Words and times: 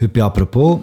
Heute 0.00 0.12
bei 0.14 0.22
«Apropos» 0.22 0.80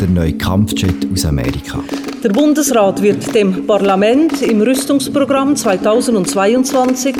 der 0.00 0.08
neue 0.08 0.32
Kampfjet 0.32 1.06
aus 1.12 1.26
Amerika. 1.26 1.80
Der 2.24 2.30
Bundesrat 2.30 3.02
wird 3.02 3.34
dem 3.34 3.66
Parlament 3.66 4.40
im 4.40 4.62
Rüstungsprogramm 4.62 5.56
2022 5.56 7.16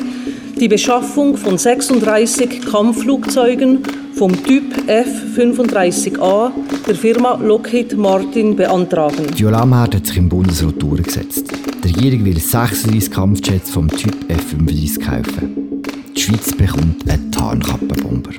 die 0.59 0.67
Beschaffung 0.67 1.37
von 1.37 1.59
36 1.59 2.65
Kampfflugzeugen 2.65 3.83
vom 4.15 4.33
Typ 4.45 4.89
F-35A 4.89 6.53
der 6.89 6.95
Firma 6.95 7.35
Lockheed 7.35 7.99
Martin 7.99 8.57
beantragen. 8.57 9.27
Viola 9.37 9.61
Amherd 9.61 9.97
hat 9.97 10.07
sich 10.07 10.17
im 10.17 10.31
Bundesrat 10.31 10.83
durchgesetzt. 10.83 11.53
Die 11.85 11.89
Regierung 11.89 12.25
will 12.25 12.41
36 12.41 13.11
Kampfjets 13.11 13.71
vom 13.71 13.89
Typ 13.89 14.17
F-35 14.29 15.01
kaufen. 15.05 15.83
Die 16.17 16.21
Schweiz 16.21 16.51
bekommt 16.57 17.07
einen 17.11 17.31
Tarnkappenbomber. 17.31 18.31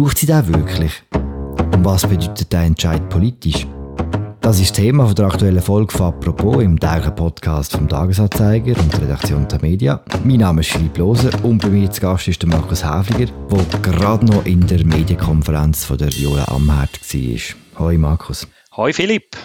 Braucht 0.00 0.16
sie 0.16 0.24
den 0.24 0.48
wirklich? 0.48 1.02
Und 1.12 1.84
was 1.84 2.06
bedeutet 2.06 2.50
der 2.50 2.62
Entscheid 2.62 3.06
politisch? 3.10 3.66
Das 4.40 4.58
ist 4.58 4.70
das 4.70 4.78
Thema 4.78 5.12
der 5.12 5.26
aktuellen 5.26 5.60
Folge 5.60 5.92
von 5.94 6.06
«Apropos» 6.06 6.62
im 6.62 6.80
täglichen 6.80 7.14
Podcast 7.14 7.72
vom 7.72 7.86
Tagesanzeiger 7.86 8.80
und 8.80 8.94
der 8.94 9.02
Redaktion 9.02 9.46
der 9.46 9.60
Media. 9.60 10.02
Mein 10.24 10.38
Name 10.38 10.62
ist 10.62 10.70
Philipp 10.70 10.96
Loser 10.96 11.28
und 11.42 11.60
bei 11.60 11.68
mir 11.68 11.90
zu 11.90 12.00
Gast 12.00 12.28
ist 12.28 12.40
der 12.40 12.48
Markus 12.48 12.82
Häfliger, 12.82 13.30
der 13.50 13.80
gerade 13.80 14.24
noch 14.24 14.46
in 14.46 14.66
der 14.66 14.86
Medienkonferenz 14.86 15.84
von 15.84 15.98
der 15.98 16.10
Viola 16.10 16.46
Amherd 16.48 16.98
war. 16.98 17.84
Hoi 17.84 17.98
Markus. 17.98 18.48
Hoi 18.78 18.94
Philipp. 18.94 19.36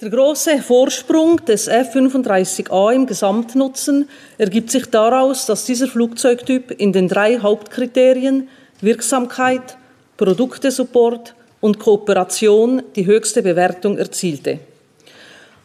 Der 0.00 0.08
große 0.08 0.62
Vorsprung 0.62 1.44
des 1.44 1.68
F-35A 1.68 2.94
im 2.94 3.04
Gesamtnutzen 3.04 4.08
ergibt 4.38 4.70
sich 4.70 4.86
daraus, 4.86 5.44
dass 5.44 5.66
dieser 5.66 5.88
Flugzeugtyp 5.88 6.70
in 6.70 6.94
den 6.94 7.06
drei 7.06 7.38
Hauptkriterien 7.40 8.48
Wirksamkeit, 8.80 9.76
Produktesupport 10.20 11.34
und 11.62 11.78
Kooperation 11.78 12.82
die 12.94 13.06
höchste 13.06 13.42
Bewertung 13.42 13.96
erzielte. 13.96 14.58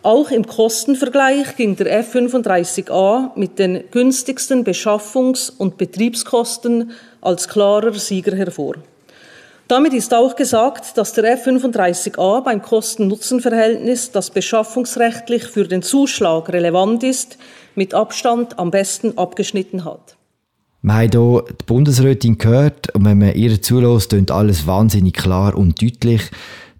Auch 0.01 0.31
im 0.31 0.47
Kostenvergleich 0.47 1.57
ging 1.57 1.75
der 1.75 1.91
F-35A 1.99 3.31
mit 3.35 3.59
den 3.59 3.83
günstigsten 3.91 4.63
Beschaffungs- 4.63 5.51
und 5.57 5.75
Betriebskosten 5.75 6.91
als 7.19 7.49
klarer 7.49 7.95
Sieger 7.95 8.33
hervor. 8.33 8.75
Damit 9.67 9.93
ist 9.93 10.13
auch 10.13 10.37
gesagt, 10.37 10.97
dass 10.97 11.11
der 11.11 11.33
F-35A 11.33 12.39
beim 12.39 12.61
Kosten-Nutzen-Verhältnis, 12.61 14.11
das 14.11 14.29
beschaffungsrechtlich 14.29 15.43
für 15.43 15.67
den 15.67 15.81
Zuschlag 15.81 16.47
relevant 16.47 17.03
ist, 17.03 17.37
mit 17.75 17.93
Abstand 17.93 18.57
am 18.57 18.71
besten 18.71 19.17
abgeschnitten 19.17 19.83
hat. 19.83 20.15
Wir 20.85 20.93
haben 20.93 21.09
hier 21.09 21.45
die 21.49 21.65
Bundesrätin 21.65 22.37
gehört 22.37 22.93
und 22.93 23.05
wenn 23.05 23.17
man 23.17 23.33
ihr 23.33 23.59
zulässt, 23.59 24.11
klingt 24.11 24.29
alles 24.29 24.67
wahnsinnig 24.67 25.15
klar 25.15 25.55
und 25.55 25.81
deutlich. 25.81 26.21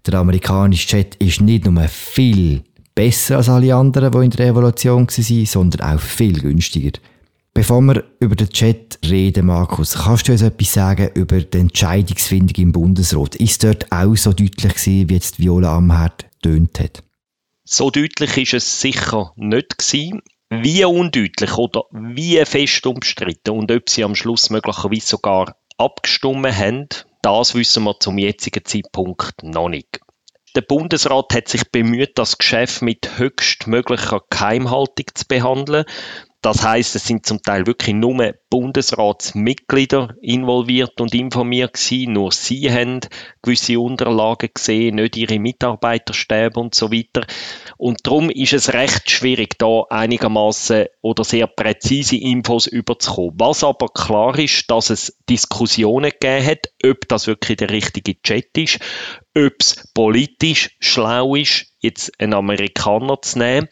Der 0.06 0.20
amerikanische 0.20 0.86
Chat 0.86 1.16
ist 1.16 1.40
nicht 1.40 1.64
nur 1.64 1.82
viel 1.88 2.62
besser 2.94 3.38
als 3.38 3.48
alle 3.48 3.74
anderen, 3.74 4.12
die 4.12 4.24
in 4.26 4.30
der 4.30 4.46
Evaluation 4.46 5.08
waren, 5.08 5.46
sondern 5.46 5.80
auch 5.80 6.00
viel 6.00 6.38
günstiger. 6.40 7.00
Bevor 7.52 7.80
wir 7.80 8.04
über 8.20 8.36
den 8.36 8.48
Chat 8.50 9.00
reden, 9.04 9.46
Markus, 9.46 9.94
kannst 9.94 10.28
du 10.28 10.32
uns 10.32 10.42
etwas 10.42 10.72
sagen 10.72 11.10
über 11.14 11.40
die 11.40 11.58
Entscheidungsfindung 11.58 12.62
im 12.62 12.70
Bundesrat? 12.70 13.34
Ist 13.34 13.64
dort 13.64 13.90
auch 13.90 14.16
so 14.16 14.32
deutlich 14.32 14.74
gewesen, 14.74 15.08
wie 15.08 15.14
jetzt 15.14 15.40
Viola 15.40 15.76
Amherd 15.76 16.26
tönt 16.44 16.78
hat? 16.78 17.02
So 17.64 17.90
deutlich 17.90 18.36
ist 18.36 18.54
es 18.54 18.80
sicher 18.80 19.32
nicht 19.34 19.78
gewesen 19.78 20.22
wie 20.50 20.84
undeutlich 20.84 21.56
oder 21.56 21.84
wie 21.90 22.44
fest 22.44 22.86
umstritten 22.86 23.50
und 23.50 23.72
ob 23.72 23.88
sie 23.88 24.04
am 24.04 24.14
Schluss 24.14 24.50
möglicherweise 24.50 25.06
sogar 25.06 25.56
abgestimmt 25.78 26.56
haben, 26.56 26.88
das 27.22 27.54
wissen 27.54 27.84
wir 27.84 27.98
zum 27.98 28.18
jetzigen 28.18 28.64
Zeitpunkt 28.64 29.42
noch 29.42 29.68
nicht. 29.68 30.00
Der 30.54 30.62
Bundesrat 30.62 31.34
hat 31.34 31.48
sich 31.48 31.70
bemüht, 31.70 32.16
das 32.16 32.38
Geschäft 32.38 32.80
mit 32.80 33.18
höchstmöglicher 33.18 34.22
Geheimhaltung 34.30 35.06
zu 35.14 35.26
behandeln. 35.26 35.84
Das 36.46 36.62
heißt, 36.62 36.94
es 36.94 37.04
sind 37.04 37.26
zum 37.26 37.42
Teil 37.42 37.66
wirklich 37.66 37.92
nur 37.92 38.34
Bundesratsmitglieder 38.50 40.14
involviert 40.22 41.00
und 41.00 41.12
informiert 41.12 41.72
gewesen. 41.72 42.12
Nur 42.12 42.30
sie 42.30 42.70
haben 42.70 43.00
gewisse 43.42 43.80
Unterlagen 43.80 44.50
gesehen, 44.54 44.94
nicht 44.94 45.16
ihre 45.16 45.40
Mitarbeiterstäbe 45.40 46.60
und 46.60 46.72
so 46.72 46.92
weiter. 46.92 47.26
Und 47.78 48.06
darum 48.06 48.30
ist 48.30 48.52
es 48.52 48.72
recht 48.72 49.10
schwierig, 49.10 49.58
da 49.58 49.86
einigermaßen 49.90 50.86
oder 51.02 51.24
sehr 51.24 51.48
präzise 51.48 52.16
Infos 52.16 52.68
überzukommen. 52.68 53.34
Was 53.38 53.64
aber 53.64 53.88
klar 53.88 54.38
ist, 54.38 54.70
dass 54.70 54.90
es 54.90 55.18
Diskussionen 55.28 56.12
gegeben 56.12 56.46
hat, 56.46 56.68
ob 56.84 57.08
das 57.08 57.26
wirklich 57.26 57.56
der 57.56 57.70
richtige 57.70 58.22
Chat 58.22 58.56
ist, 58.56 58.78
ob 59.36 59.54
es 59.58 59.90
politisch 59.94 60.76
schlau 60.78 61.34
ist, 61.34 61.75
jetzt 61.80 62.20
einen 62.20 62.34
Amerikaner 62.34 63.20
zu 63.22 63.38
nehmen. 63.38 63.68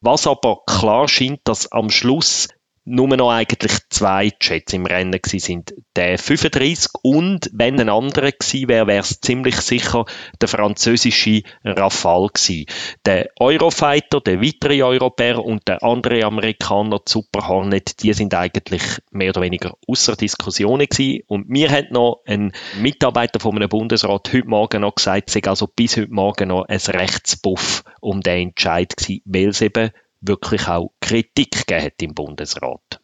Was 0.00 0.26
aber 0.26 0.62
klar 0.66 1.08
scheint, 1.08 1.40
dass 1.44 1.70
am 1.70 1.90
Schluss 1.90 2.48
nur 2.84 3.16
noch 3.16 3.30
eigentlich 3.30 3.72
zwei 3.90 4.30
Jets 4.40 4.72
im 4.72 4.86
Rennen 4.86 5.12
gewesen 5.12 5.38
sind. 5.38 5.74
Der 5.94 6.18
35 6.18 6.90
und 7.02 7.48
wenn 7.52 7.78
ein 7.78 7.88
anderer 7.88 8.32
gewesen 8.32 8.68
wäre, 8.68 8.86
wäre 8.86 9.02
es 9.02 9.20
ziemlich 9.20 9.56
sicher 9.56 10.04
der 10.40 10.48
französische 10.48 11.42
Rafale 11.64 12.28
gewesen. 12.28 12.66
Der 13.04 13.30
Eurofighter, 13.38 14.20
der 14.20 14.40
weitere 14.40 14.82
Europäer 14.82 15.44
und 15.44 15.68
der 15.68 15.82
andere 15.82 16.24
Amerikaner, 16.24 16.98
die 16.98 17.10
Super 17.12 17.46
Hornet, 17.46 18.02
die 18.02 18.12
sind 18.14 18.34
eigentlich 18.34 18.82
mehr 19.12 19.30
oder 19.30 19.42
weniger 19.42 19.74
außer 19.86 20.16
Diskussionen 20.16 20.86
gewesen. 20.88 21.22
Und 21.28 21.48
mir 21.48 21.70
hat 21.70 21.92
noch 21.92 22.22
ein 22.26 22.52
Mitarbeiter 22.80 23.38
von 23.38 23.56
einem 23.56 23.68
Bundesrat 23.68 24.32
heute 24.32 24.48
Morgen 24.48 24.80
noch 24.82 24.96
gesagt, 24.96 25.28
es 25.28 25.34
sei 25.34 25.42
also 25.44 25.68
bis 25.68 25.96
heute 25.96 26.12
Morgen 26.12 26.48
noch 26.48 26.64
ein 26.64 26.78
Rechtsbuff 26.78 27.84
um 28.00 28.20
den 28.22 28.48
Entscheid 28.48 28.96
gewesen, 28.96 29.22
weil 29.24 29.48
es 29.48 29.60
eben 29.60 29.90
wirklich 30.22 30.66
auch 30.68 30.92
Kritik 31.00 31.66
gegeben 31.66 31.84
hat 31.84 32.02
im 32.02 32.14
Bundesrat. 32.14 33.00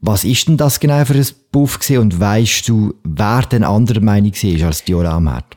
Was 0.00 0.24
ist 0.24 0.48
denn 0.48 0.56
das 0.56 0.78
genau 0.78 1.04
für 1.04 1.14
ein 1.14 1.26
Buff 1.50 1.78
und 1.90 2.20
weißt 2.20 2.68
du, 2.68 2.94
wer 3.02 3.42
denn 3.42 3.64
anderer 3.64 4.00
Meinung 4.00 4.32
war 4.32 4.66
als 4.66 4.84
Diola 4.84 5.16
Amherd? 5.16 5.56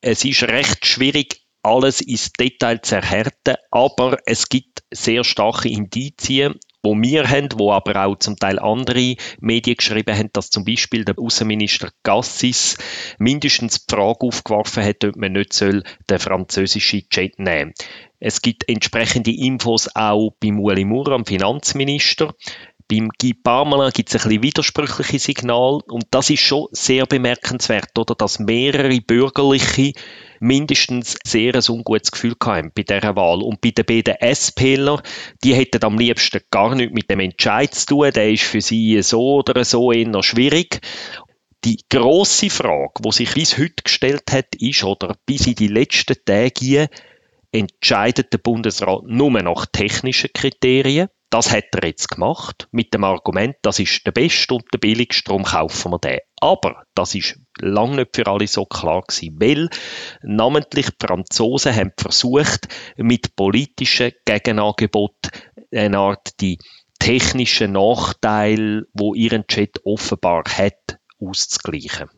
Es 0.00 0.24
ist 0.24 0.42
recht 0.44 0.86
schwierig, 0.86 1.42
alles 1.62 2.00
ins 2.00 2.32
Detail 2.32 2.80
zu 2.80 2.96
erhärten, 2.96 3.56
aber 3.70 4.18
es 4.26 4.48
gibt 4.48 4.82
sehr 4.92 5.22
starke 5.24 5.68
Indizien, 5.68 6.54
wo 6.82 6.94
wir 6.94 7.28
haben, 7.28 7.48
wo 7.56 7.72
aber 7.72 8.06
auch 8.06 8.16
zum 8.16 8.36
Teil 8.36 8.58
andere 8.58 9.16
Medien 9.40 9.76
geschrieben 9.76 10.16
haben, 10.16 10.30
dass 10.32 10.50
zum 10.50 10.64
Beispiel 10.64 11.04
der 11.04 11.18
Außenminister 11.18 11.90
Gassis 12.04 12.78
mindestens 13.18 13.84
die 13.84 13.94
Frage 13.94 14.20
aufgeworfen 14.20 14.84
hat, 14.84 15.04
ob 15.04 15.16
man 15.16 15.32
nicht 15.32 15.52
soll 15.52 15.82
den 16.08 16.18
französischen 16.18 17.02
Jet 17.10 17.38
nehmen. 17.38 17.74
Es 18.20 18.42
gibt 18.42 18.68
entsprechende 18.68 19.30
Infos 19.30 19.88
auch 19.94 20.32
beim 20.40 20.58
Ueli 20.60 20.84
Maurer, 20.84 21.16
dem 21.16 21.24
Finanzminister. 21.24 22.34
Beim 22.90 23.10
Guy 23.20 23.34
Parmelin 23.34 23.92
gibt 23.92 24.08
es 24.08 24.16
ein 24.16 24.28
bisschen 24.28 24.42
widersprüchliche 24.42 25.18
Signale 25.18 25.80
und 25.88 26.06
das 26.10 26.30
ist 26.30 26.40
schon 26.40 26.68
sehr 26.72 27.04
bemerkenswert, 27.04 27.96
oder, 27.98 28.14
dass 28.14 28.38
mehrere 28.38 29.00
Bürgerliche 29.02 29.92
mindestens 30.40 31.16
sehr 31.22 31.54
ein 31.54 31.62
ungutes 31.68 32.10
Gefühl 32.10 32.34
haben 32.42 32.72
bei 32.74 32.84
dieser 32.84 33.14
Wahl. 33.14 33.42
Und 33.42 33.60
bei 33.60 33.72
den 33.72 33.84
beiden 33.84 34.16
SPler, 34.34 35.02
die 35.44 35.54
hätten 35.54 35.84
am 35.84 35.98
liebsten 35.98 36.40
gar 36.50 36.74
nichts 36.74 36.94
mit 36.94 37.10
dem 37.10 37.20
Entscheid 37.20 37.74
zu 37.74 37.86
tun, 37.86 38.10
der 38.10 38.30
ist 38.30 38.44
für 38.44 38.62
sie 38.62 39.02
so 39.02 39.34
oder 39.36 39.64
so 39.66 39.92
eher 39.92 40.22
schwierig. 40.22 40.80
Die 41.64 41.80
grosse 41.90 42.48
Frage, 42.48 43.02
die 43.04 43.12
sich 43.12 43.34
bis 43.34 43.58
heute 43.58 43.82
gestellt 43.84 44.30
hat, 44.30 44.54
ist, 44.58 44.84
oder 44.84 45.16
bis 45.26 45.46
in 45.46 45.56
die 45.56 45.68
letzten 45.68 46.16
Tage 46.24 46.88
entscheidet 47.52 48.32
der 48.32 48.38
Bundesrat 48.38 49.02
nur 49.04 49.30
nach 49.42 49.66
technischen 49.66 50.30
Kriterien. 50.32 51.08
Das 51.30 51.52
hat 51.52 51.66
er 51.74 51.86
jetzt 51.86 52.08
gemacht, 52.08 52.68
mit 52.70 52.94
dem 52.94 53.04
Argument, 53.04 53.54
das 53.60 53.78
ist 53.78 54.06
der 54.06 54.12
beste 54.12 54.54
und 54.54 54.64
der 54.72 54.78
billigste, 54.78 55.24
darum 55.24 55.44
kaufen 55.44 55.92
wir 55.92 55.98
den. 55.98 56.20
Aber 56.40 56.84
das 56.94 57.14
ist 57.14 57.38
lange 57.60 57.96
nicht 57.96 58.16
für 58.16 58.26
alle 58.26 58.46
so 58.46 58.64
klar 58.64 59.02
gewesen, 59.02 59.36
weil 59.38 59.68
namentlich 60.22 60.86
die 60.86 61.06
Franzosen 61.06 61.74
haben 61.74 61.92
versucht, 61.98 62.68
mit 62.96 63.36
politischen 63.36 64.12
Gegenangeboten 64.24 65.30
eine 65.70 65.98
Art 65.98 66.40
die 66.40 66.58
technischen 66.98 67.72
Nachteile, 67.72 68.84
wo 68.94 69.14
ihren 69.14 69.44
Jet 69.50 69.80
offenbar 69.84 70.44
hat, 70.46 70.98
auszugleichen. 71.20 72.08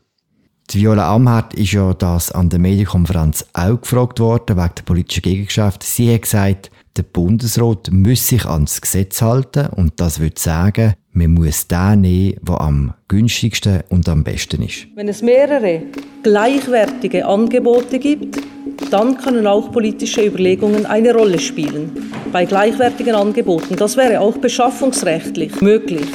Die 0.73 0.83
Viola 0.83 1.13
Amherd 1.13 1.53
ist 1.55 1.73
ja 1.73 1.93
das 1.95 2.31
an 2.31 2.49
der 2.49 2.61
Medienkonferenz 2.61 3.45
auch 3.55 3.81
gefragt 3.81 4.21
worden, 4.21 4.57
wegen 4.57 4.71
der 4.77 4.83
politischen 4.85 5.23
Gegengeschäfte. 5.23 5.85
Sie 5.85 6.15
hat 6.15 6.23
gesagt, 6.23 6.71
der 6.97 7.03
Bundesrat 7.03 7.91
muss 7.91 8.29
sich 8.29 8.45
ans 8.47 8.81
Gesetz 8.81 9.21
halten 9.21 9.67
und 9.75 9.95
das 9.97 10.21
würde 10.21 10.39
sagen, 10.39 10.95
man 11.13 11.35
muss 11.35 11.67
den 11.67 12.03
nehmen, 12.03 12.37
der 12.47 12.61
am 12.61 12.95
günstigsten 13.09 13.81
und 13.89 14.09
am 14.09 14.23
besten 14.23 14.63
ist. 14.63 14.87
Wenn 14.95 15.09
es 15.09 15.23
mehrere 15.23 15.83
gleichwertige 16.23 17.27
Angebote 17.27 17.99
gibt, 17.99 18.39
dann 18.93 19.17
können 19.19 19.49
auch 19.49 19.73
politische 19.73 20.25
Überlegungen 20.25 20.87
eine 20.87 21.13
Rolle 21.13 21.41
spielen. 21.41 22.13
Bei 22.31 22.45
gleichwertigen 22.45 23.17
Angeboten. 23.17 23.75
Das 23.75 23.97
wäre 23.97 24.21
auch 24.21 24.39
beschaffungsrechtlich 24.39 25.61
möglich. 25.61 26.07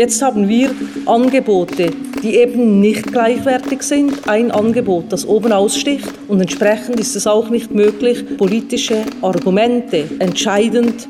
Jetzt 0.00 0.22
haben 0.22 0.48
wir 0.48 0.74
Angebote, 1.04 1.90
die 2.22 2.36
eben 2.36 2.80
nicht 2.80 3.12
gleichwertig 3.12 3.82
sind. 3.82 4.26
Ein 4.26 4.50
Angebot, 4.50 5.12
das 5.12 5.26
oben 5.26 5.52
aussticht. 5.52 6.08
Und 6.26 6.40
entsprechend 6.40 6.98
ist 6.98 7.16
es 7.16 7.26
auch 7.26 7.50
nicht 7.50 7.70
möglich, 7.70 8.38
politische 8.38 9.04
Argumente 9.20 10.08
entscheidend 10.18 11.06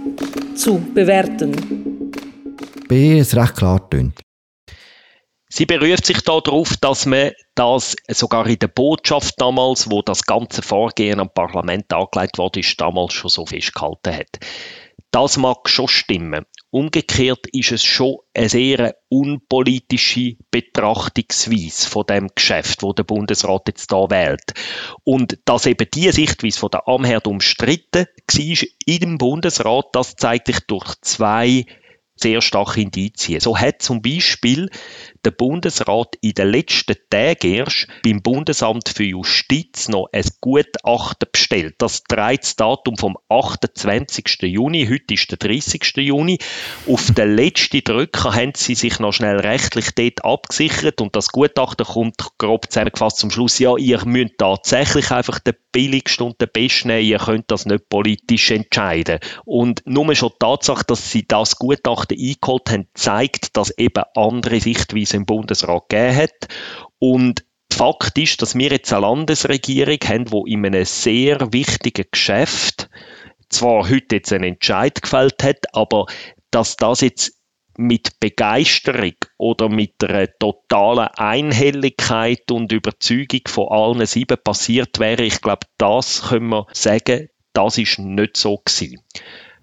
zu 0.56 0.80
bewerten. 0.92 2.10
B 2.88 3.20
ist 3.20 3.36
recht 3.36 3.54
klar 3.54 3.88
tönt. 3.88 4.18
Sie 5.48 5.66
beruft 5.66 6.06
sich 6.06 6.22
darauf, 6.22 6.76
dass 6.80 7.06
man 7.06 7.30
das 7.54 7.94
sogar 8.08 8.48
in 8.48 8.58
der 8.58 8.66
Botschaft 8.66 9.40
damals, 9.40 9.88
wo 9.88 10.02
das 10.02 10.24
ganze 10.24 10.62
Vorgehen 10.62 11.20
am 11.20 11.32
Parlament 11.32 11.92
angelegt 11.92 12.38
wurde, 12.38 12.58
ist, 12.58 12.80
damals 12.80 13.12
schon 13.12 13.30
so 13.30 13.46
festgehalten 13.46 14.16
hat. 14.16 14.40
Das 15.12 15.36
mag 15.36 15.68
schon 15.68 15.86
stimmen. 15.86 16.44
Umgekehrt 16.72 17.48
ist 17.52 17.72
es 17.72 17.82
schon 17.82 18.18
eine 18.32 18.48
sehr 18.48 18.94
unpolitische 19.08 20.36
Betrachtungsweise 20.52 21.88
von 21.88 22.06
dem 22.06 22.28
Geschäft, 22.32 22.84
wo 22.84 22.92
der 22.92 23.02
Bundesrat 23.02 23.62
jetzt 23.66 23.90
da 23.90 24.08
wählt. 24.08 24.54
Und 25.02 25.38
dass 25.46 25.66
eben 25.66 25.88
die 25.92 26.12
Sichtweise 26.12 26.60
von 26.60 26.70
der 26.70 26.86
Amherd 26.86 27.26
umstritten 27.26 28.06
war 28.06 28.98
dem 28.98 29.18
Bundesrat, 29.18 29.86
das 29.92 30.14
zeigt 30.14 30.46
sich 30.46 30.60
durch 30.60 30.94
zwei 31.00 31.66
sehr 32.14 32.40
starke 32.40 32.82
Indizien. 32.82 33.40
So 33.40 33.58
hat 33.58 33.82
zum 33.82 34.02
Beispiel 34.02 34.70
der 35.24 35.32
Bundesrat 35.32 36.16
in 36.20 36.32
den 36.32 36.48
letzten 36.48 36.96
Tagen 37.10 37.54
erst 37.54 37.88
beim 38.02 38.22
Bundesamt 38.22 38.88
für 38.88 39.04
Justiz 39.04 39.88
noch 39.88 40.08
ein 40.12 40.24
Gutachten 40.40 41.28
bestellt. 41.30 41.74
Das 41.78 42.04
trägt 42.04 42.44
das 42.44 42.56
Datum 42.56 42.96
vom 42.96 43.18
28. 43.28 44.42
Juni, 44.42 44.86
heute 44.90 45.14
ist 45.14 45.30
der 45.30 45.38
30. 45.38 45.96
Juni. 45.96 46.38
Auf 46.86 47.12
den 47.12 47.36
letzten 47.36 47.84
Drücker 47.84 48.34
haben 48.34 48.52
sie 48.54 48.74
sich 48.74 48.98
noch 48.98 49.12
schnell 49.12 49.38
rechtlich 49.40 49.90
dort 49.94 50.24
abgesichert 50.24 51.00
und 51.00 51.16
das 51.16 51.28
Gutachten 51.28 51.86
kommt 51.86 52.16
grob 52.38 52.70
zusammengefasst 52.70 53.18
zum 53.18 53.30
Schluss, 53.30 53.58
ja, 53.58 53.76
ihr 53.76 54.04
müsst 54.06 54.38
tatsächlich 54.38 55.10
einfach 55.10 55.38
den 55.38 55.54
billigsten 55.72 56.26
und 56.26 56.40
den 56.40 56.48
besten 56.52 56.88
nehmen, 56.88 57.06
ihr 57.06 57.18
könnt 57.18 57.50
das 57.50 57.66
nicht 57.66 57.88
politisch 57.88 58.50
entscheiden. 58.50 59.20
Und 59.44 59.82
nur 59.86 60.14
schon 60.14 60.30
die 60.30 60.38
Tatsache, 60.38 60.84
dass 60.86 61.10
sie 61.10 61.26
das 61.26 61.56
Gutachten 61.56 62.18
eingeholt 62.18 62.70
haben, 62.70 62.88
zeigt, 62.94 63.56
dass 63.56 63.76
eben 63.78 64.04
andere 64.14 64.60
Sichtweisen 64.60 65.09
es 65.10 65.14
im 65.14 65.26
Bundesrat 65.26 65.88
gegeben 65.88 66.16
hat. 66.16 66.48
Und 66.98 67.44
Fakt 67.72 68.18
ist, 68.18 68.42
dass 68.42 68.56
wir 68.56 68.70
jetzt 68.70 68.92
eine 68.92 69.02
Landesregierung 69.02 69.98
haben, 70.04 70.24
die 70.24 70.52
in 70.52 70.66
einem 70.66 70.84
sehr 70.84 71.52
wichtigen 71.52 72.04
Geschäft 72.10 72.90
zwar 73.48 73.88
heute 73.88 74.16
jetzt 74.16 74.32
einen 74.32 74.44
Entscheid 74.54 75.00
gefällt 75.00 75.42
hat, 75.42 75.74
aber 75.74 76.06
dass 76.50 76.76
das 76.76 77.00
jetzt 77.00 77.32
mit 77.76 78.20
Begeisterung 78.20 79.14
oder 79.38 79.68
mit 79.68 80.02
einer 80.04 80.28
totalen 80.38 81.08
Einhelligkeit 81.16 82.50
und 82.50 82.72
Überzeugung 82.72 83.40
von 83.46 83.68
allen 83.68 84.06
sieben 84.06 84.36
passiert 84.42 84.98
wäre, 84.98 85.22
ich 85.22 85.40
glaube, 85.40 85.66
das 85.78 86.28
können 86.28 86.50
wir 86.50 86.66
sagen, 86.72 87.28
das 87.52 87.78
ist 87.78 87.98
nicht 87.98 88.36
so 88.36 88.58
gewesen. 88.58 89.00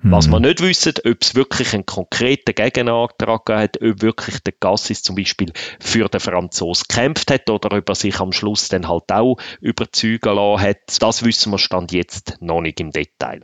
Was 0.04 0.28
wir 0.28 0.40
mhm. 0.40 0.46
nicht 0.46 0.62
wissen, 0.62 0.94
ob 1.06 1.18
es 1.22 1.36
wirklich 1.36 1.74
einen 1.74 1.86
konkreten 1.86 2.54
Gegenantrag 2.54 3.46
gegeben 3.46 3.62
hat, 3.62 3.82
ob 3.82 4.02
wirklich 4.02 4.40
der 4.44 4.54
Gassis 4.60 5.02
zum 5.02 5.16
Beispiel 5.16 5.52
für 5.80 6.08
den 6.08 6.20
Franzosen 6.20 6.86
gekämpft 6.88 7.32
hat 7.32 7.50
oder 7.50 7.76
ob 7.76 7.90
er 7.90 7.96
sich 7.96 8.20
am 8.20 8.32
Schluss 8.32 8.70
dann 8.70 8.88
halt 8.88 9.12
auch 9.12 9.38
überzeugen 9.60 10.36
lassen 10.36 10.62
hat, 10.62 10.78
das 11.00 11.24
wissen 11.24 11.52
wir 11.52 11.58
Stand 11.58 11.92
jetzt 11.92 12.38
noch 12.42 12.62
nicht 12.62 12.80
im 12.80 12.92
Detail. 12.92 13.42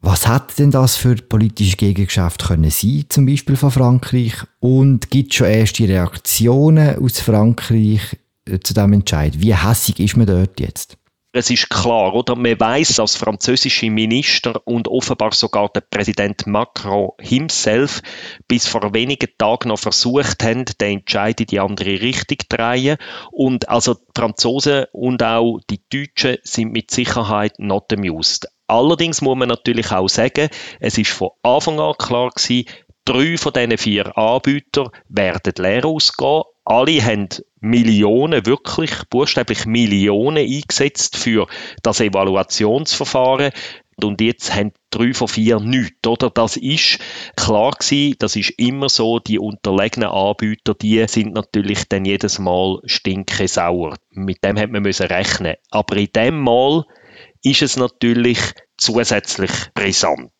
Was 0.00 0.28
hat 0.28 0.58
denn 0.58 0.70
das 0.70 0.96
für 0.96 1.16
politische 1.16 1.78
Gegengeschäfte 1.78 2.46
können 2.46 2.70
sein, 2.70 3.06
zum 3.08 3.24
Beispiel 3.26 3.56
von 3.56 3.70
Frankreich? 3.70 4.34
Und 4.60 5.10
gibt 5.10 5.32
es 5.32 5.38
schon 5.38 5.46
erste 5.46 5.88
Reaktionen 5.88 7.02
aus 7.02 7.20
Frankreich 7.20 8.18
äh, 8.44 8.60
zu 8.60 8.74
diesem 8.74 8.92
Entscheid? 8.92 9.40
Wie 9.40 9.56
hässig 9.56 9.98
ist 10.00 10.18
man 10.18 10.26
dort 10.26 10.60
jetzt? 10.60 10.98
Es 11.36 11.50
ist 11.50 11.68
klar, 11.68 12.14
oder? 12.14 12.36
Man 12.36 12.60
weiß, 12.60 12.94
dass 12.94 13.16
französische 13.16 13.90
Minister 13.90 14.62
und 14.68 14.86
offenbar 14.86 15.32
sogar 15.32 15.68
der 15.68 15.80
Präsident 15.80 16.46
Macron 16.46 17.10
himself 17.18 18.02
bis 18.46 18.68
vor 18.68 18.94
wenigen 18.94 19.28
Tagen 19.36 19.70
noch 19.70 19.80
versucht 19.80 20.44
haben, 20.44 20.64
den 20.80 21.00
Entscheid 21.00 21.40
in 21.40 21.48
die 21.48 21.58
andere 21.58 22.00
Richtung 22.00 22.38
zu 22.38 22.56
drehen. 22.56 22.98
Und 23.32 23.68
also 23.68 23.94
die 23.94 24.00
Franzosen 24.14 24.84
und 24.92 25.24
auch 25.24 25.58
die 25.68 25.80
Deutschen 25.92 26.38
sind 26.44 26.70
mit 26.70 26.92
Sicherheit 26.92 27.58
not 27.58 27.92
amused. 27.92 28.46
Allerdings 28.68 29.20
muss 29.20 29.36
man 29.36 29.48
natürlich 29.48 29.90
auch 29.90 30.08
sagen, 30.08 30.48
es 30.78 30.96
ist 30.98 31.10
von 31.10 31.30
Anfang 31.42 31.80
an 31.80 31.94
klar 31.98 32.30
gewesen, 32.30 32.66
drei 33.04 33.36
von 33.36 33.52
diesen 33.52 33.78
vier 33.78 34.16
Anbietern 34.16 34.90
werden 35.08 35.52
leer 35.58 35.84
ausgehen. 35.84 36.42
Alle 36.64 37.04
haben 37.04 37.28
Millionen, 37.60 38.46
wirklich 38.46 38.90
buchstäblich 39.10 39.66
Millionen 39.66 40.38
eingesetzt 40.38 41.16
für 41.16 41.46
das 41.82 42.00
Evaluationsverfahren. 42.00 43.52
Und 44.02 44.20
jetzt 44.20 44.54
haben 44.54 44.72
drei 44.90 45.12
von 45.12 45.28
vier 45.28 45.60
nichts, 45.60 46.06
oder? 46.06 46.30
Das 46.30 46.56
ist 46.56 46.98
klar 47.36 47.72
gewesen, 47.72 48.16
das 48.18 48.34
ist 48.34 48.50
immer 48.56 48.88
so, 48.88 49.20
die 49.20 49.38
unterlegenen 49.38 50.08
Anbieter, 50.08 50.74
die 50.74 51.06
sind 51.06 51.34
natürlich 51.34 51.88
dann 51.88 52.04
jedes 52.04 52.38
Mal 52.38 52.80
stinke 52.86 53.46
sauer. 53.46 53.96
Mit 54.10 54.42
dem 54.42 54.58
hat 54.58 54.70
man 54.70 54.82
müssen 54.82 55.06
rechnen. 55.06 55.56
Aber 55.70 55.96
in 55.96 56.08
dem 56.14 56.40
Mal 56.40 56.84
ist 57.42 57.62
es 57.62 57.76
natürlich 57.76 58.38
zusätzlich 58.76 59.52
brisant. 59.74 60.32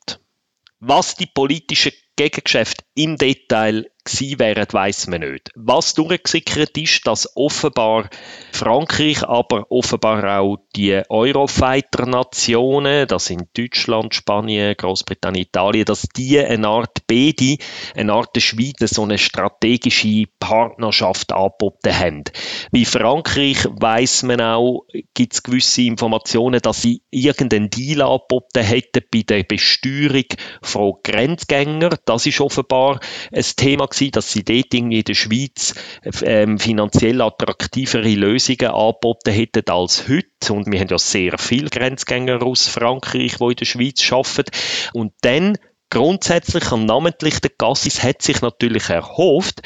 Was 0.80 1.14
die 1.14 1.26
politischen 1.26 1.92
Gegengeschäfte 2.16 2.84
im 2.94 3.16
Detail 3.16 3.90
gewesen 4.04 4.38
wären, 4.38 4.66
weiss 4.70 5.06
man 5.06 5.20
nicht. 5.20 5.50
Was 5.54 5.94
durchgesickert 5.94 6.76
ist, 6.76 7.06
dass 7.06 7.36
offenbar 7.36 8.08
Frankreich, 8.52 9.22
aber 9.24 9.70
offenbar 9.70 10.40
auch 10.40 10.58
die 10.76 11.02
Eurofighter-Nationen, 11.08 13.06
das 13.08 13.26
sind 13.26 13.48
Deutschland, 13.56 14.14
Spanien, 14.14 14.74
Großbritannien, 14.76 15.46
Italien, 15.46 15.84
dass 15.84 16.02
die 16.16 16.38
eine 16.38 16.68
Art 16.68 17.06
Bedi, 17.06 17.58
eine 17.94 18.12
Art 18.12 18.34
der 18.36 18.40
Schweiz, 18.40 18.74
so 18.80 19.02
eine 19.02 19.18
strategische 19.18 20.24
Partnerschaft 20.38 21.32
angeboten 21.32 21.98
haben. 21.98 22.24
Bei 22.72 22.84
Frankreich 22.84 23.66
weiss 23.70 24.22
man 24.22 24.40
auch, 24.40 24.84
gibt 25.14 25.34
es 25.34 25.42
gewisse 25.42 25.82
Informationen, 25.82 26.60
dass 26.60 26.82
sie 26.82 27.02
irgendeinen 27.10 27.70
Deal 27.70 28.02
angeboten 28.02 28.62
hätten 28.62 29.02
bei 29.12 29.22
der 29.22 29.42
Besteuerung 29.44 30.26
von 30.62 30.94
Grenzgängern. 31.02 31.96
Das 32.04 32.26
ist 32.26 32.40
offenbar 32.40 33.00
ein 33.32 33.44
Thema 33.56 33.86
gewesen, 33.94 34.12
dass 34.12 34.32
sie 34.32 34.44
dort 34.44 34.72
irgendwie 34.72 34.98
in 34.98 35.04
der 35.04 35.14
Schweiz 35.14 35.74
ähm, 36.22 36.58
finanziell 36.58 37.20
attraktivere 37.20 38.14
Lösungen 38.14 38.66
angeboten 38.66 39.32
hätten 39.32 39.70
als 39.70 40.08
heute. 40.08 40.52
Und 40.52 40.70
wir 40.70 40.80
haben 40.80 40.88
ja 40.88 40.98
sehr 40.98 41.38
viele 41.38 41.70
Grenzgänger 41.70 42.42
aus 42.42 42.68
Frankreich, 42.68 43.36
die 43.38 43.44
in 43.44 43.56
der 43.56 43.64
Schweiz 43.64 44.12
arbeiten. 44.12 44.50
Und 44.92 45.12
dann 45.22 45.56
grundsätzlich 45.90 46.72
und 46.72 46.86
namentlich 46.86 47.40
der 47.40 47.52
Gassis 47.56 48.02
hat 48.02 48.20
sich 48.20 48.40
natürlich 48.40 48.88
erhofft, 48.88 49.62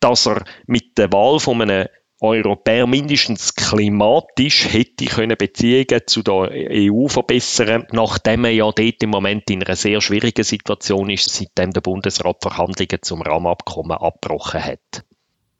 dass 0.00 0.26
er 0.26 0.44
mit 0.66 0.96
der 0.98 1.12
Wahl 1.12 1.40
von 1.40 1.62
einem 1.62 1.88
Europäer 2.24 2.86
mindestens 2.86 3.54
klimatisch 3.54 4.72
hätte 4.72 5.04
können 5.04 5.36
Beziehungen 5.36 6.00
zu 6.06 6.22
der 6.22 6.50
EU 6.52 7.06
verbessern, 7.08 7.86
nachdem 7.92 8.46
er 8.46 8.52
ja 8.52 8.72
dort 8.72 9.02
im 9.02 9.10
Moment 9.10 9.50
in 9.50 9.62
einer 9.62 9.76
sehr 9.76 10.00
schwierigen 10.00 10.42
Situation 10.42 11.10
ist, 11.10 11.28
seitdem 11.28 11.72
der 11.72 11.82
Bundesrat 11.82 12.38
Verhandlungen 12.40 13.02
zum 13.02 13.20
Rahmenabkommen 13.20 13.98
abgebrochen 13.98 14.64
hat. 14.64 15.04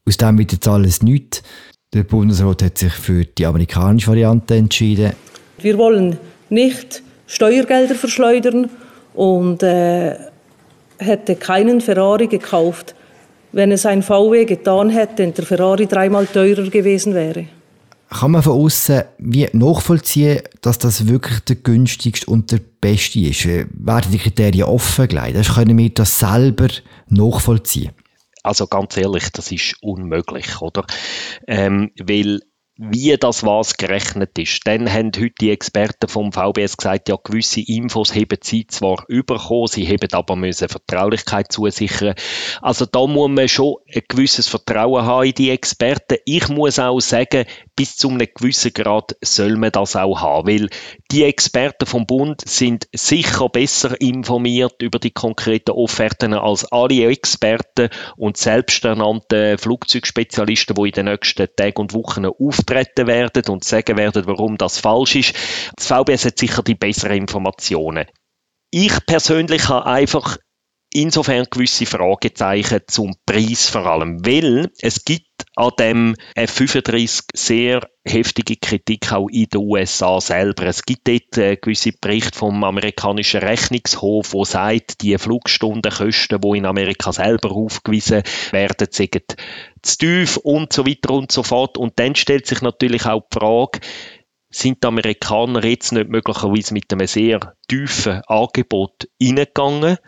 Aus 0.06 0.16
dem 0.16 0.38
wird 0.38 0.52
jetzt 0.52 0.66
alles 0.66 1.02
nichts. 1.02 1.42
Der 1.92 2.04
Bundesrat 2.04 2.62
hat 2.62 2.78
sich 2.78 2.92
für 2.94 3.26
die 3.26 3.44
amerikanische 3.44 4.09
Variante 4.09 4.56
entschieden. 4.56 5.12
Wir 5.59 5.76
wollen 5.76 6.18
nicht 6.49 7.02
Steuergelder 7.26 7.94
verschleudern 7.94 8.71
und 9.12 9.62
äh, 9.62 10.16
hätte 10.99 11.37
keinen 11.37 11.80
Ferrari 11.83 12.26
gekauft, 12.26 12.94
wenn 13.54 13.73
es 13.73 13.87
ein 13.87 14.02
VW 14.02 14.44
getan 14.44 14.90
hätte 14.90 15.25
und 15.25 15.38
der 15.38 15.46
Ferrari 15.46 15.87
dreimal 15.87 16.26
teurer 16.26 16.68
gewesen 16.68 17.14
wäre. 17.14 17.46
Kann 18.11 18.32
man 18.32 18.42
von 18.42 18.52
außen 18.52 19.04
wie 19.18 19.49
nachvollziehen, 19.52 20.42
dass 20.61 20.78
das 20.78 21.08
wirklich 21.08 21.40
der 21.40 21.56
günstigste 21.56 22.30
und 22.30 22.52
der 22.52 22.61
beste 22.80 23.20
ist? 23.20 23.46
Werden 23.46 24.12
die 24.12 24.18
Kriterien 24.18 24.64
offengelegt? 24.64 25.54
Können 25.54 25.78
wir 25.78 25.90
das 25.90 26.18
selber 26.18 26.68
nachvollziehen? 27.08 27.92
Also 28.42 28.66
ganz 28.66 28.96
ehrlich, 28.96 29.30
das 29.32 29.50
ist 29.50 29.76
unmöglich, 29.80 30.61
oder? 30.61 30.84
Ähm, 31.46 31.92
weil 31.99 32.40
wie 32.76 33.16
das 33.16 33.45
was 33.45 33.76
gerechnet 33.76 34.37
ist. 34.37 34.66
Dann 34.66 34.93
haben 34.93 35.12
heute 35.16 35.35
die 35.40 35.50
Experten 35.50 36.09
vom 36.09 36.33
VBS 36.33 36.76
gesagt, 36.76 37.09
ja, 37.09 37.16
gewisse 37.23 37.61
Infos 37.61 38.14
haben 38.14 38.38
sie 38.43 38.66
zwar 38.66 39.04
überkommen, 39.07 39.69
sie 39.69 39.87
haben 39.87 40.12
aber 40.12 40.35
müssen 40.35 40.69
Vertraulichkeit 40.69 41.52
zusichern. 41.52 42.14
Also 42.61 42.85
da 42.87 43.07
muss 43.07 43.31
man 43.31 43.49
schon 43.49 43.76
ein 43.95 44.02
gewisses 44.09 44.49
Vertrauen 44.49 45.04
haben 45.04 45.26
in 45.26 45.35
die 45.35 45.50
Experten. 45.50 46.16
Ich 46.25 46.49
muss 46.49 46.81
auch 46.81 46.99
sagen, 46.99 47.45
bis 47.76 47.97
zu 47.97 48.09
einem 48.09 48.26
gewissen 48.35 48.73
Grad 48.73 49.16
soll 49.21 49.57
man 49.57 49.71
das 49.71 49.95
auch 49.95 50.21
haben, 50.21 50.49
weil 50.49 50.69
die 51.12 51.23
Experten 51.23 51.87
vom 51.87 52.07
Bund 52.07 52.43
sind 52.45 52.88
sicher 52.93 53.49
besser 53.49 54.00
informiert 54.00 54.83
über 54.83 54.99
die 54.99 55.12
konkreten 55.12 55.73
Offerten 55.73 56.35
als 56.35 56.64
alle 56.73 57.07
Experten 57.07 57.88
und 58.16 58.37
selbsternannte 58.37 59.59
Flugzeugspezialisten, 59.59 60.75
die 60.75 60.88
in 60.88 60.93
den 60.93 61.04
nächsten 61.07 61.49
Tagen 61.57 61.83
und 61.83 61.95
Wochen 61.95 62.26
auftreten 62.64 63.06
werden 63.06 63.44
und 63.49 63.64
sagen 63.64 63.97
werden, 63.97 64.26
warum 64.26 64.56
das 64.56 64.78
falsch 64.78 65.16
ist. 65.16 65.35
Das 65.76 65.87
VBS 65.87 66.25
hat 66.25 66.38
sicher 66.38 66.62
die 66.62 66.75
besseren 66.75 67.16
Informationen. 67.16 68.06
Ich 68.71 69.06
persönlich 69.06 69.68
habe 69.68 69.87
einfach 69.87 70.38
insofern 70.95 71.47
gewisse 71.51 71.87
Fragezeichen 71.87 72.81
zum 72.87 73.15
Preis 73.27 73.69
vor 73.69 73.85
allem, 73.87 74.25
weil 74.25 74.71
es 74.81 75.05
gibt 75.05 75.27
an 75.57 75.71
dem 75.79 76.17
F-35 76.35 77.25
sehr 77.35 77.89
heftige 78.05 78.57
Kritik 78.57 79.13
auch 79.13 79.29
in 79.29 79.47
den 79.47 79.61
USA 79.61 80.21
selber. 80.21 80.65
Es 80.65 80.83
gibt 80.85 81.09
dort 81.09 81.39
äh, 81.39 81.57
gewisse 81.57 81.93
Berichte 81.93 82.39
vom 82.39 82.63
amerikanischen 82.65 83.41
Rechnungshof, 83.41 84.33
wo 84.33 84.45
sagt, 84.45 85.03
die 85.03 85.17
Flugstundenkosten, 85.19 86.41
die 86.41 86.59
in 86.59 86.67
Amerika 86.67 87.13
selber 87.13 87.53
aufgewiesen 87.53 88.23
werden, 88.51 88.89
sind 88.91 89.37
zu 89.83 89.99
tief 89.99 90.37
und 90.39 90.73
so 90.73 90.87
weiter 90.87 91.11
und 91.11 91.33
so 91.33 91.43
fort. 91.43 91.79
Und 91.79 91.99
dann 91.99 92.15
stellt 92.15 92.47
sich 92.47 92.63
natürlich 92.63 93.07
auch 93.07 93.23
die 93.33 93.39
Frage, 93.39 93.81
sind 94.51 94.83
die 94.83 94.87
Amerikaner 94.87 95.65
jetzt 95.65 95.93
nicht 95.93 96.09
möglicherweise 96.09 96.75
mit 96.75 96.93
einem 96.93 97.07
sehr 97.07 97.55
tiefen 97.69 98.23
Angebot 98.27 99.09
reingegangen, 99.21 99.99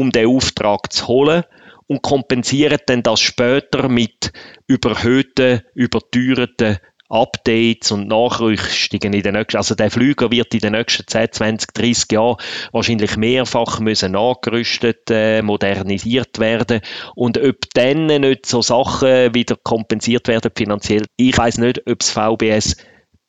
um 0.00 0.10
den 0.10 0.28
Auftrag 0.28 0.92
zu 0.92 1.08
holen 1.08 1.44
und 1.86 2.02
kompensieren 2.02 2.78
dann 2.86 3.02
das 3.02 3.20
später 3.20 3.88
mit 3.88 4.32
überhöhten, 4.66 5.62
überteuerten 5.74 6.78
Updates 7.08 7.92
und 7.92 8.08
Nachrüstungen 8.08 9.12
in 9.12 9.22
den 9.22 9.34
nächsten, 9.34 9.58
also 9.58 9.76
der 9.76 9.92
Flüger 9.92 10.32
wird 10.32 10.52
in 10.54 10.60
den 10.60 10.72
nächsten 10.72 11.06
10, 11.06 11.32
20, 11.32 11.72
30 11.72 12.12
Jahren 12.12 12.36
wahrscheinlich 12.72 13.16
mehrfach 13.16 13.78
müssen 13.78 14.12
nachgerüstet, 14.12 15.08
äh, 15.10 15.40
modernisiert 15.42 16.40
werden. 16.40 16.80
Und 17.14 17.38
ob 17.38 17.56
dann 17.74 18.06
nicht 18.06 18.46
so 18.46 18.60
Sachen 18.60 19.34
wieder 19.34 19.56
kompensiert 19.62 20.26
werden 20.26 20.50
finanziell, 20.54 21.04
ich 21.16 21.38
weiß 21.38 21.58
nicht, 21.58 21.88
ob 21.88 22.00
das 22.00 22.10
VBS 22.10 22.76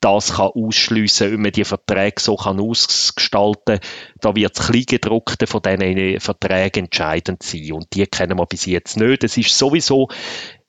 das 0.00 0.34
kann 0.34 0.50
ausschliessen, 0.54 1.32
wie 1.32 1.36
man 1.36 1.52
die 1.52 1.64
Verträge 1.64 2.20
so 2.20 2.36
kann 2.36 2.60
ausgestalten 2.60 3.80
kann. 3.80 3.90
Da 4.20 4.36
wird 4.36 4.56
das 4.56 4.68
Kleingedruckte 4.68 5.46
von 5.46 5.62
diesen 5.62 6.20
Verträgen 6.20 6.84
entscheidend 6.84 7.42
sein. 7.42 7.72
Und 7.72 7.94
die 7.94 8.06
kennen 8.06 8.38
wir 8.38 8.46
bis 8.46 8.66
jetzt 8.66 8.96
nicht. 8.96 9.24
Es 9.24 9.36
ist 9.36 9.56
sowieso 9.56 10.08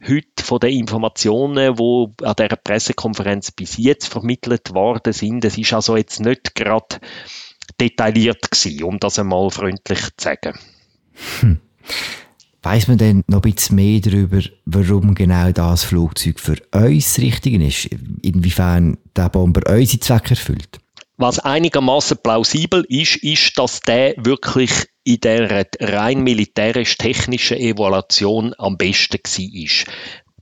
heute 0.07 0.43
von 0.43 0.59
den 0.59 0.79
Informationen, 0.79 1.75
die 1.75 2.25
an 2.25 2.35
dieser 2.37 2.55
Pressekonferenz 2.55 3.51
bis 3.51 3.77
jetzt 3.77 4.07
vermittelt 4.07 4.73
worden 4.73 5.13
sind, 5.13 5.43
es 5.45 5.57
ist 5.57 5.73
also 5.73 5.97
jetzt 5.97 6.19
nicht 6.19 6.55
gerade 6.55 6.99
detailliert 7.79 8.49
gewesen, 8.49 8.83
um 8.83 8.99
das 8.99 9.19
einmal 9.19 9.49
freundlich 9.51 9.99
zu 9.99 10.23
sagen. 10.23 10.57
Hm. 11.41 11.59
Weiß 12.61 12.89
man 12.89 12.97
denn 12.97 13.23
noch 13.27 13.41
ein 13.41 13.53
bisschen 13.53 13.77
mehr 13.77 14.01
darüber, 14.01 14.41
warum 14.65 15.15
genau 15.15 15.51
das 15.51 15.83
Flugzeug 15.83 16.39
für 16.39 16.57
uns 16.73 17.13
das 17.13 17.23
Richtige 17.23 17.65
ist? 17.65 17.85
Inwiefern 18.21 18.97
der 19.15 19.29
Bomber 19.29 19.61
unsere 19.69 19.99
Zwecke 19.99 20.31
erfüllt? 20.31 20.79
Was 21.15 21.39
einigermaßen 21.39 22.17
plausibel 22.23 22.85
ist, 22.87 23.17
ist, 23.17 23.57
dass 23.57 23.81
der 23.81 24.13
wirklich 24.17 24.71
in 25.03 25.19
der 25.21 25.65
rein 25.79 26.21
militärisch-technischen 26.23 27.57
Evaluation 27.57 28.53
am 28.57 28.77
besten 28.77 29.19
war. 29.25 29.93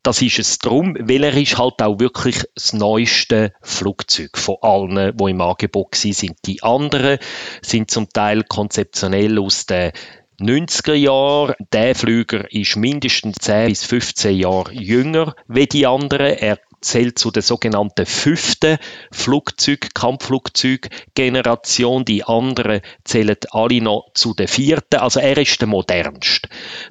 Das 0.03 0.21
ist 0.21 0.39
es 0.39 0.59
drum, 0.59 0.95
weil 0.99 1.23
er 1.23 1.35
ist 1.35 1.57
halt 1.57 1.81
auch 1.81 1.99
wirklich 1.99 2.41
das 2.55 2.73
neueste 2.73 3.53
Flugzeug 3.61 4.37
von 4.37 4.55
allen, 4.61 5.17
die 5.17 5.31
im 5.31 5.41
Angebot 5.41 5.95
sind. 5.95 6.37
Die 6.45 6.63
anderen 6.63 7.17
sind 7.61 7.91
zum 7.91 8.07
Teil 8.09 8.43
konzeptionell 8.43 9.37
aus 9.39 9.65
den 9.65 9.91
90er 10.39 10.93
Jahren. 10.93 11.55
Der 11.73 11.95
Flüger 11.95 12.51
ist 12.51 12.75
mindestens 12.75 13.37
10 13.41 13.69
bis 13.69 13.83
15 13.85 14.37
Jahre 14.37 14.71
jünger 14.71 15.33
wie 15.47 15.65
die 15.65 15.87
anderen. 15.87 16.37
Er 16.37 16.59
zählt 16.79 17.17
zu 17.17 17.31
der 17.31 17.41
sogenannten 17.41 18.05
fünften 18.05 18.77
Flugzeug, 19.11 19.95
Kampfflugzeuggeneration. 19.95 22.05
Die 22.05 22.23
anderen 22.23 22.81
zählen 23.03 23.35
alle 23.49 23.81
noch 23.81 24.11
zu 24.13 24.35
der 24.35 24.47
vierten. 24.47 24.99
Also 24.99 25.19
er 25.19 25.37
ist 25.37 25.59
der 25.59 25.67
modernste. 25.67 26.49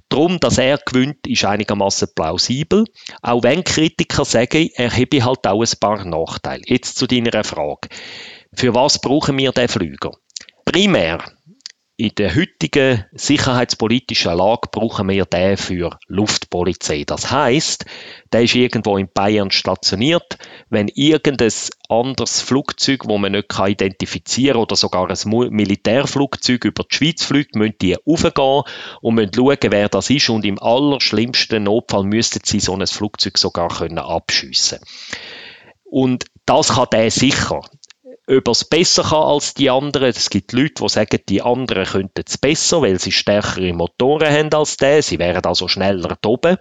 Darum, 0.08 0.40
dass 0.40 0.58
er 0.58 0.78
gewinnt, 0.78 1.24
ist 1.28 1.44
einigermaßen 1.44 2.08
plausibel. 2.16 2.84
Auch 3.22 3.44
wenn 3.44 3.62
Kritiker 3.62 4.24
sagen, 4.24 4.70
er 4.74 4.90
habe 4.90 5.24
halt 5.24 5.46
auch 5.46 5.62
ein 5.62 5.78
paar 5.78 6.04
Nachteile. 6.04 6.64
Jetzt 6.66 6.98
zu 6.98 7.06
deiner 7.06 7.44
Frage. 7.44 7.90
Für 8.52 8.74
was 8.74 9.00
brauchen 9.00 9.38
wir 9.38 9.52
den 9.52 9.68
Flüger? 9.68 10.10
Primär 10.64 11.35
in 11.98 12.10
der 12.16 12.34
heutigen 12.36 13.06
sicherheitspolitischen 13.12 14.36
Lage 14.36 14.68
brauchen 14.70 15.08
wir 15.08 15.24
den 15.24 15.56
für 15.56 15.98
Luftpolizei. 16.08 17.04
Das 17.06 17.30
heißt, 17.30 17.86
der 18.32 18.42
ist 18.42 18.54
irgendwo 18.54 18.98
in 18.98 19.08
Bayern 19.12 19.50
stationiert. 19.50 20.36
Wenn 20.68 20.88
irgendein 20.88 21.52
anderes 21.88 22.42
Flugzeug, 22.42 23.06
wo 23.06 23.16
man 23.16 23.32
nicht 23.32 23.58
identifizieren 23.58 24.54
kann, 24.54 24.62
oder 24.62 24.76
sogar 24.76 25.08
ein 25.08 25.50
Militärflugzeug 25.50 26.66
über 26.66 26.84
die 26.84 26.96
Schweiz 26.96 27.24
fliegt, 27.24 27.54
müssen 27.54 27.78
die 27.80 27.96
aufgehen 27.96 28.62
und 29.00 29.14
müssen 29.14 29.32
schauen, 29.34 29.56
wer 29.70 29.88
das 29.88 30.10
ist. 30.10 30.28
Und 30.28 30.44
im 30.44 30.62
allerschlimmsten 30.62 31.62
Notfall 31.62 32.04
müssten 32.04 32.40
sie 32.44 32.60
so 32.60 32.74
ein 32.76 32.86
Flugzeug 32.86 33.38
sogar 33.38 33.68
können 33.68 33.98
abschiessen. 33.98 34.80
Und 35.84 36.24
das 36.44 36.74
kann 36.74 36.88
der 36.92 37.10
sicher 37.10 37.62
ob 38.28 38.48
er 38.48 38.52
es 38.52 38.64
besser 38.64 39.04
kann 39.04 39.22
als 39.22 39.54
die 39.54 39.70
anderen. 39.70 40.08
Es 40.08 40.30
gibt 40.30 40.52
Leute, 40.52 40.82
die 40.82 40.88
sagen, 40.88 41.20
die 41.28 41.42
anderen 41.42 41.84
könnten 41.84 42.24
es 42.26 42.38
besser, 42.38 42.82
weil 42.82 42.98
sie 42.98 43.12
stärkere 43.12 43.72
Motoren 43.72 44.32
haben 44.32 44.52
als 44.52 44.76
der. 44.76 45.02
Sie 45.02 45.18
wären 45.18 45.44
also 45.44 45.68
schneller 45.68 46.16
oben. 46.24 46.56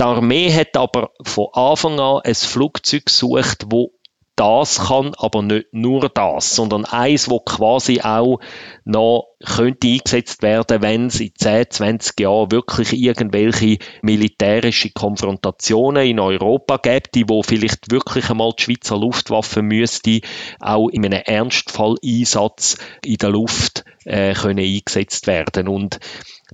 Die 0.00 0.04
Armee 0.04 0.52
hat 0.52 0.76
aber 0.76 1.10
von 1.22 1.48
Anfang 1.52 2.00
an 2.00 2.22
ein 2.24 2.34
Flugzeug 2.34 3.06
gesucht, 3.06 3.66
wo 3.68 3.92
das 4.36 4.88
kann, 4.88 5.14
aber 5.16 5.42
nicht 5.42 5.68
nur 5.72 6.08
das, 6.08 6.56
sondern 6.56 6.84
eins, 6.84 7.30
wo 7.30 7.38
quasi 7.38 8.00
auch 8.00 8.40
noch 8.84 9.33
könnte 9.44 9.88
eingesetzt 9.88 10.42
werden, 10.42 10.82
wenn 10.82 11.06
es 11.06 11.20
in 11.20 11.32
10, 11.34 11.70
20 11.70 12.20
Jahren 12.20 12.50
wirklich 12.50 12.92
irgendwelche 12.92 13.78
militärische 14.02 14.90
Konfrontationen 14.90 16.06
in 16.06 16.20
Europa 16.20 16.76
gibt, 16.76 17.16
wo 17.28 17.42
vielleicht 17.42 17.90
wirklich 17.90 18.30
einmal 18.30 18.52
die 18.58 18.62
Schweizer 18.62 18.98
Luftwaffe 18.98 19.62
müsste 19.62 20.20
auch 20.60 20.88
in 20.88 21.04
einem 21.04 21.22
Ernstfalleinsatz 21.24 22.78
in 23.04 23.16
der 23.16 23.30
Luft 23.30 23.84
äh, 24.04 24.34
können 24.34 24.58
eingesetzt 24.64 25.26
werden 25.26 25.68
und 25.68 25.98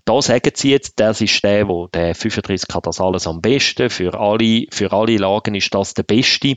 da 0.05 0.23
sagen 0.23 0.53
sie 0.55 0.71
jetzt, 0.71 0.99
das 0.99 1.21
ist 1.21 1.43
der, 1.45 1.69
wo 1.69 1.89
der 1.89 2.15
35 2.15 2.75
hat 2.75 2.87
das 2.87 3.01
alles 3.01 3.27
am 3.27 3.41
besten. 3.41 3.91
Für 3.91 4.19
alle, 4.19 4.67
für 4.71 4.93
alle 4.93 5.17
Lagen 5.17 5.55
ist 5.55 5.75
das 5.75 5.95
der 5.95 6.05
beste. 6.05 6.55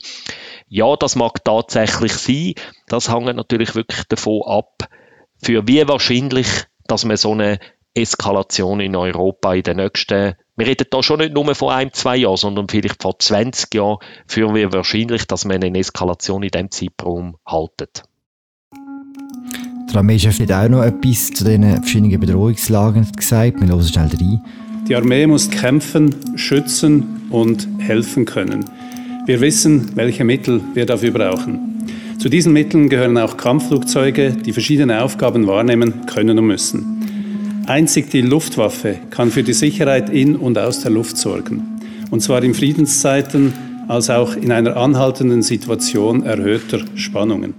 Ja, 0.70 0.96
das 0.96 1.16
mag 1.16 1.44
tatsächlich 1.44 2.14
sein. 2.14 2.54
Das 2.88 3.12
hängt 3.12 3.36
natürlich 3.36 3.76
wirklich 3.76 4.04
davon 4.06 4.44
ab, 4.46 4.88
für 5.44 5.68
wie 5.68 5.88
wahrscheinlich, 5.88 6.48
dass 6.88 7.06
man 7.06 7.18
so 7.18 7.32
eine 7.32 7.60
Eskalation 7.94 8.80
in 8.80 8.96
Europa 8.96 9.54
in 9.54 9.64
den 9.64 9.78
nächsten, 9.78 10.34
wir 10.56 10.68
reden 10.68 10.88
da 10.90 11.04
schon 11.04 11.20
nicht 11.20 11.34
nur 11.34 11.54
von 11.54 11.70
ein, 11.70 11.94
zwei 11.94 12.18
Jahren, 12.18 12.38
sondern 12.38 12.68
vielleicht 12.68 13.02
vor 13.02 13.20
20 13.20 13.74
Jahren, 13.74 13.98
für 14.28 14.54
wie 14.56 14.72
wahrscheinlich, 14.72 15.26
dass 15.28 15.46
man 15.46 15.64
eine 15.64 15.78
Eskalation 15.78 16.44
in 16.44 16.50
diesem 16.50 16.72
Zeitraum 16.72 17.38
haltet. 17.46 18.04
Der 19.92 20.00
Armeechef 20.00 20.40
hat 20.40 20.52
auch 20.52 20.70
noch 20.70 20.84
etwas 20.84 21.32
zu 21.32 21.44
diesen 21.44 21.78
verschiedenen 21.78 22.20
Bedrohungslagen 22.20 23.12
gesagt. 23.16 23.62
Wir 23.62 23.68
hören 23.68 23.84
schnell 23.84 24.08
rein. 24.08 24.42
Die 24.88 24.96
Armee 24.96 25.28
muss 25.28 25.50
kämpfen, 25.50 26.16
schützen 26.36 27.28
und 27.30 27.68
helfen 27.78 28.26
können. 28.26 28.66
Wir 29.28 29.40
wissen, 29.40 29.96
welche 29.96 30.24
Mittel 30.24 30.62
wir 30.74 30.86
dafür 30.86 31.12
brauchen. 31.12 31.73
Zu 32.24 32.30
diesen 32.30 32.54
Mitteln 32.54 32.88
gehören 32.88 33.18
auch 33.18 33.36
Kampfflugzeuge, 33.36 34.32
die 34.32 34.54
verschiedene 34.54 35.04
Aufgaben 35.04 35.46
wahrnehmen 35.46 36.06
können 36.06 36.40
und 36.40 36.48
müssen. 36.48 37.66
Einzig 37.68 38.12
die 38.12 38.22
Luftwaffe 38.22 38.98
kann 39.10 39.30
für 39.30 39.44
die 39.44 39.52
Sicherheit 39.52 40.10
in 40.10 40.38
und 40.38 40.58
aus 40.58 40.80
der 40.80 40.92
Luft 40.92 41.18
sorgen. 41.18 41.82
Und 42.12 42.22
zwar 42.22 42.42
in 42.42 42.54
Friedenszeiten 42.54 43.52
als 43.90 44.10
auch 44.10 44.38
in 44.38 44.54
einer 44.54 44.78
anhaltenden 44.78 45.42
Situation 45.42 46.24
erhöhter 46.24 46.86
Spannungen. 46.96 47.56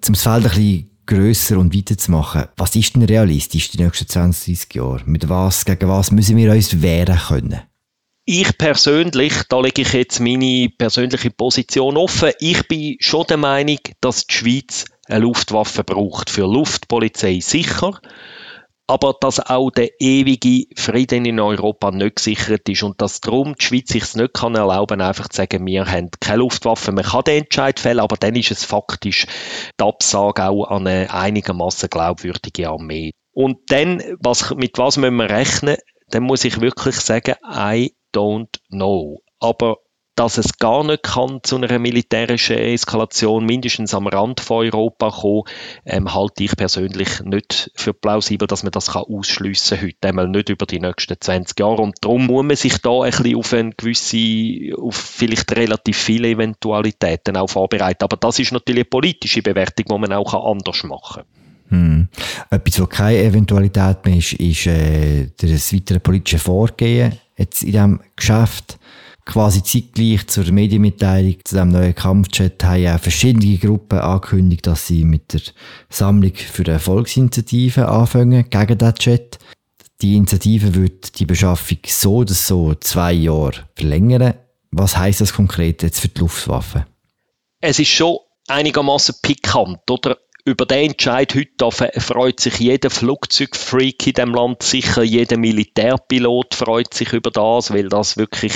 Zum 0.00 0.16
Feld 0.16 0.38
ein 0.38 0.42
bisschen 0.42 0.90
grösser 1.06 1.58
und 1.58 1.72
weiter 1.72 1.96
zu 1.96 2.10
machen. 2.10 2.46
Was 2.56 2.74
ist 2.74 2.96
denn 2.96 3.04
realistisch 3.04 3.70
die 3.70 3.80
nächsten 3.80 4.08
20, 4.08 4.58
30 4.58 4.74
Jahre? 4.74 5.02
Mit 5.06 5.28
was, 5.28 5.64
gegen 5.64 5.88
was 5.88 6.10
müssen 6.10 6.36
wir 6.36 6.50
uns 6.50 6.82
wehren 6.82 7.16
können? 7.28 7.60
Ich 8.24 8.56
persönlich, 8.56 9.32
da 9.48 9.60
lege 9.60 9.82
ich 9.82 9.92
jetzt 9.94 10.20
meine 10.20 10.68
persönliche 10.78 11.30
Position 11.30 11.96
offen, 11.96 12.30
ich 12.38 12.68
bin 12.68 12.96
schon 13.00 13.26
der 13.26 13.36
Meinung, 13.36 13.78
dass 14.00 14.26
die 14.26 14.34
Schweiz 14.34 14.84
eine 15.08 15.20
Luftwaffe 15.20 15.82
braucht. 15.82 16.30
Für 16.30 16.46
Luftpolizei 16.46 17.40
sicher, 17.40 18.00
aber 18.86 19.16
dass 19.20 19.40
auch 19.40 19.70
der 19.70 20.00
ewige 20.00 20.66
Frieden 20.76 21.24
in 21.24 21.40
Europa 21.40 21.90
nicht 21.90 22.16
gesichert 22.16 22.68
ist 22.68 22.84
und 22.84 23.00
dass 23.00 23.20
darum 23.20 23.56
die 23.56 23.64
Schweiz 23.64 23.88
sich 23.88 24.14
nicht 24.14 24.34
kann 24.34 24.54
erlauben 24.54 25.00
einfach 25.00 25.28
zu 25.28 25.38
sagen, 25.38 25.66
wir 25.66 25.84
haben 25.84 26.10
keine 26.20 26.38
Luftwaffe, 26.38 26.92
man 26.92 27.04
kann 27.04 27.24
den 27.24 27.42
Entscheid 27.42 27.80
fällen, 27.80 28.00
aber 28.00 28.16
dann 28.16 28.36
ist 28.36 28.52
es 28.52 28.64
faktisch 28.64 29.26
die 29.80 29.84
Absage 29.84 30.48
auch 30.48 30.66
an 30.66 30.86
eine 30.86 31.12
einigermaßen 31.12 31.88
glaubwürdige 31.90 32.68
Armee. 32.68 33.10
Und 33.32 33.58
dann, 33.68 34.00
was, 34.20 34.54
mit 34.54 34.78
was 34.78 34.96
müssen 34.96 35.16
wir 35.16 35.28
rechnen? 35.28 35.76
Dann 36.08 36.22
muss 36.22 36.44
ich 36.44 36.60
wirklich 36.60 36.96
sagen, 36.96 37.34
I 37.44 37.94
don't 38.12 38.60
know. 38.70 39.22
Aber 39.40 39.78
dass 40.14 40.36
es 40.36 40.58
gar 40.58 40.84
nicht 40.84 41.04
kann 41.04 41.40
zu 41.42 41.56
einer 41.56 41.78
militärischen 41.78 42.58
Eskalation, 42.58 43.46
mindestens 43.46 43.94
am 43.94 44.06
Rand 44.06 44.40
von 44.40 44.66
Europa 44.66 45.10
kommen, 45.10 45.44
ähm, 45.86 46.12
halte 46.12 46.44
ich 46.44 46.54
persönlich 46.54 47.20
nicht 47.20 47.70
für 47.74 47.94
plausibel, 47.94 48.46
dass 48.46 48.62
man 48.62 48.72
das 48.72 48.92
kann 48.92 49.04
ausschliessen 49.04 49.80
heute, 49.80 50.08
einmal 50.08 50.28
nicht 50.28 50.50
über 50.50 50.66
die 50.66 50.80
nächsten 50.80 51.16
20 51.18 51.58
Jahre. 51.58 51.80
Und 51.80 51.96
darum 52.02 52.26
muss 52.26 52.44
man 52.44 52.56
sich 52.56 52.78
da 52.78 53.02
ein 53.02 53.10
bisschen 53.10 53.36
auf 53.36 53.52
eine 53.54 53.72
gewisse, 53.72 54.76
auf 54.76 54.96
vielleicht 54.96 55.56
relativ 55.56 55.96
viele 55.96 56.28
Eventualitäten 56.28 57.36
auch 57.38 57.48
vorbereiten. 57.48 58.04
Aber 58.04 58.18
das 58.18 58.38
ist 58.38 58.52
natürlich 58.52 58.84
eine 58.84 58.90
politische 58.90 59.40
Bewertung, 59.40 59.86
die 59.88 59.98
man 59.98 60.12
auch 60.12 60.34
anders 60.34 60.84
machen 60.84 61.22
kann. 61.22 61.42
Hm. 61.70 62.08
Etwas, 62.50 62.80
was 62.80 62.88
keine 62.90 63.16
Eventualität 63.16 64.04
mehr 64.04 64.16
ist, 64.18 64.34
ist 64.34 64.66
äh, 64.66 65.28
das 65.38 65.72
weitere 65.72 66.00
politische 66.00 66.38
Vorgehen 66.38 67.18
jetzt 67.42 67.62
in 67.62 67.72
diesem 67.72 68.00
Geschäft 68.16 68.78
quasi 69.24 69.62
zeitgleich 69.62 70.26
zur 70.26 70.50
Medienmitteilung 70.50 71.36
zu 71.44 71.54
diesem 71.54 71.68
neuen 71.68 71.94
Kampfchat 71.94 72.62
haben 72.64 72.82
ja 72.82 72.98
verschiedene 72.98 73.56
Gruppen 73.58 73.98
angekündigt, 73.98 74.66
dass 74.66 74.86
sie 74.86 75.04
mit 75.04 75.32
der 75.32 75.42
Sammlung 75.88 76.34
für 76.34 76.64
eine 76.66 76.80
Volksinitiative 76.80 77.88
anfangen 77.88 78.48
gegen 78.50 78.78
den 78.78 78.94
Chat. 78.94 79.38
Die 80.00 80.16
Initiative 80.16 80.74
wird 80.74 81.18
die 81.20 81.26
Beschaffung 81.26 81.78
so 81.86 82.16
oder 82.16 82.34
so 82.34 82.74
zwei 82.74 83.12
Jahre 83.12 83.68
verlängern. 83.76 84.34
Was 84.72 84.96
heißt 84.96 85.20
das 85.20 85.34
konkret 85.34 85.82
jetzt 85.82 86.00
für 86.00 86.08
die 86.08 86.20
Luftwaffe? 86.20 86.86
Es 87.60 87.78
ist 87.78 87.90
schon 87.90 88.18
einigermaßen 88.48 89.14
pikant, 89.22 89.88
oder? 89.88 90.18
Über 90.44 90.66
den 90.66 90.90
Entscheid 90.90 91.34
heute 91.34 92.00
freut 92.00 92.40
sich 92.40 92.58
jeder 92.58 92.90
Flugzeugfreak 92.90 94.06
in 94.08 94.12
dem 94.14 94.34
Land 94.34 94.62
sicher, 94.62 95.02
jeder 95.02 95.36
Militärpilot 95.36 96.54
freut 96.54 96.92
sich 96.92 97.12
über 97.12 97.30
das, 97.30 97.72
weil 97.72 97.88
das 97.88 98.16
wirklich 98.16 98.54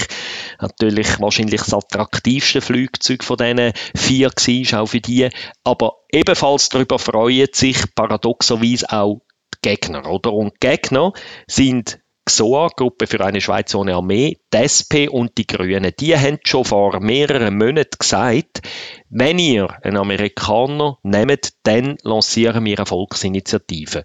natürlich 0.60 1.20
wahrscheinlich 1.20 1.60
das 1.60 1.74
attraktivste 1.74 2.60
Flugzeug 2.60 3.22
von 3.22 3.36
diesen 3.36 3.72
vier 3.94 4.30
war, 4.30 4.82
auch 4.82 4.86
für 4.86 5.00
die. 5.00 5.28
Aber 5.62 5.92
ebenfalls 6.10 6.70
darüber 6.70 6.98
freuen 6.98 7.48
sich 7.52 7.78
paradoxerweise 7.94 8.90
auch 8.90 9.22
die 9.54 9.58
Gegner, 9.70 10.10
oder? 10.10 10.32
Und 10.32 10.54
die 10.54 10.68
Gegner 10.68 11.12
sind 11.46 12.00
XOA, 12.28 12.68
Gruppe 12.76 13.06
für 13.06 13.25
eine 13.25 13.40
Schweizer 13.40 13.78
ohne 13.78 13.95
Armee, 13.95 14.38
die 14.52 14.56
SP 14.59 15.06
und 15.09 15.38
die 15.38 15.47
Grünen, 15.47 15.92
die 15.99 16.16
haben 16.16 16.38
schon 16.45 16.64
vor 16.64 17.00
mehreren 17.00 17.56
Monaten 17.56 17.97
gesagt, 17.99 18.62
wenn 19.09 19.38
ihr 19.38 19.71
einen 19.85 19.97
Amerikaner 19.97 20.99
nehmt, 21.04 21.54
dann 21.62 21.97
lancieren 22.02 22.64
wir 22.64 22.78
eine 22.78 22.87
Volksinitiative. 22.87 24.04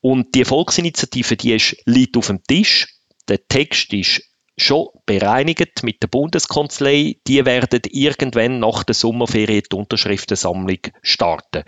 Und 0.00 0.34
die 0.34 0.44
Volksinitiative, 0.44 1.36
die 1.36 1.54
ist, 1.54 1.76
liegt 1.84 2.16
auf 2.16 2.26
dem 2.26 2.42
Tisch. 2.42 2.88
Der 3.28 3.46
Text 3.46 3.92
ist 3.92 4.22
schon 4.58 4.88
bereinigt 5.04 5.82
mit 5.82 6.02
der 6.02 6.08
Bundeskanzlei. 6.08 7.16
Die 7.26 7.44
werden 7.44 7.82
irgendwann 7.90 8.58
nach 8.58 8.84
der 8.84 8.94
Sommerferien 8.94 9.62
die 9.70 9.76
Unterschriftensammlung 9.76 10.78
starten. 11.02 11.64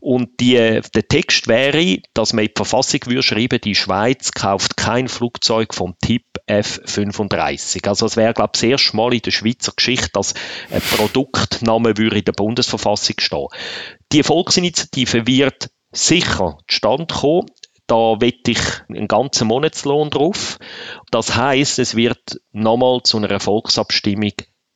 Und 0.00 0.40
die, 0.40 0.54
der 0.54 1.08
Text 1.08 1.48
wäre, 1.48 1.98
dass 2.14 2.32
man 2.32 2.44
in 2.44 2.50
die 2.50 2.58
Verfassung 2.58 3.00
würde 3.06 3.22
schreiben, 3.22 3.60
die 3.60 3.74
Schweiz 3.74 4.32
kauft 4.32 4.76
kein 4.76 5.08
Flugzeug 5.08 5.74
vom 5.74 5.96
Typ 6.00 6.22
F-35. 6.46 7.86
Also 7.88 8.06
es 8.06 8.16
wäre, 8.16 8.34
glaube 8.34 8.52
ich, 8.54 8.60
das 8.60 8.70
erste 8.70 8.96
Mal 8.96 9.14
in 9.14 9.22
der 9.22 9.30
Schweizer 9.32 9.72
Geschichte, 9.76 10.10
dass 10.12 10.34
ein 10.70 10.80
Produktname 10.80 11.96
würde 11.98 12.18
in 12.18 12.24
der 12.24 12.32
Bundesverfassung 12.32 13.16
stehen. 13.18 13.48
Die 14.12 14.22
Volksinitiative 14.22 15.26
wird 15.26 15.70
sicher 15.92 16.58
zustande 16.68 17.06
kommen. 17.14 17.46
Da 17.88 18.20
wette 18.20 18.52
ich 18.52 18.60
einen 18.88 19.08
ganzen 19.08 19.48
Monatslohn 19.48 20.10
drauf. 20.10 20.58
Das 21.10 21.34
heißt, 21.34 21.78
es 21.78 21.96
wird 21.96 22.40
nochmal 22.52 23.00
zu 23.02 23.16
einer 23.16 23.40
Volksabstimmung 23.40 24.32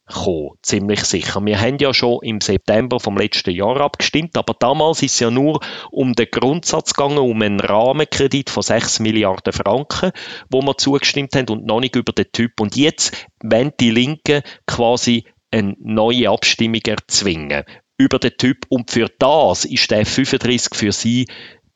kommen, 0.07 0.57
ziemlich 0.63 1.05
sicher. 1.05 1.45
Wir 1.45 1.61
haben 1.61 1.79
ja 1.79 1.93
schon 1.95 2.21
im 2.23 2.41
September 2.41 3.01
vom 3.01 3.17
letzten 3.17 3.51
Jahr 3.51 3.81
abgestimmt, 3.81 4.37
aber 4.37 4.55
damals 4.59 5.03
ist 5.03 5.15
es 5.15 5.21
ja 5.21 5.31
nur 5.31 5.61
um 5.91 6.15
den 6.15 6.29
Grundsatz 6.31 6.95
gegangen, 6.95 7.19
um 7.19 7.41
einen 7.43 7.61
Rahmenkredit 7.61 8.51
von 8.51 8.63
6 8.63 9.01
Milliarden 9.01 9.53
Franken, 9.53 10.13
wo 10.51 10.63
wir 10.63 10.77
zugestimmt 10.77 11.37
haben 11.37 11.49
und 11.51 11.67
noch 11.67 11.81
nicht 11.81 11.97
über 11.97 12.13
den 12.13 12.33
Typ. 12.33 12.61
Und 12.61 12.77
jetzt 12.77 13.27
wollen 13.43 13.73
die 13.79 13.91
Linken 13.91 14.43
quasi 14.67 15.25
eine 15.51 15.77
neue 15.79 16.31
Abstimmung 16.31 16.81
erzwingen 16.87 17.65
über 17.99 18.19
den 18.19 18.37
Typ 18.37 18.65
und 18.69 18.91
für 18.91 19.09
das 19.19 19.65
ist 19.65 19.91
der 19.91 20.07
35 20.07 20.75
für 20.75 20.93
sie 20.93 21.27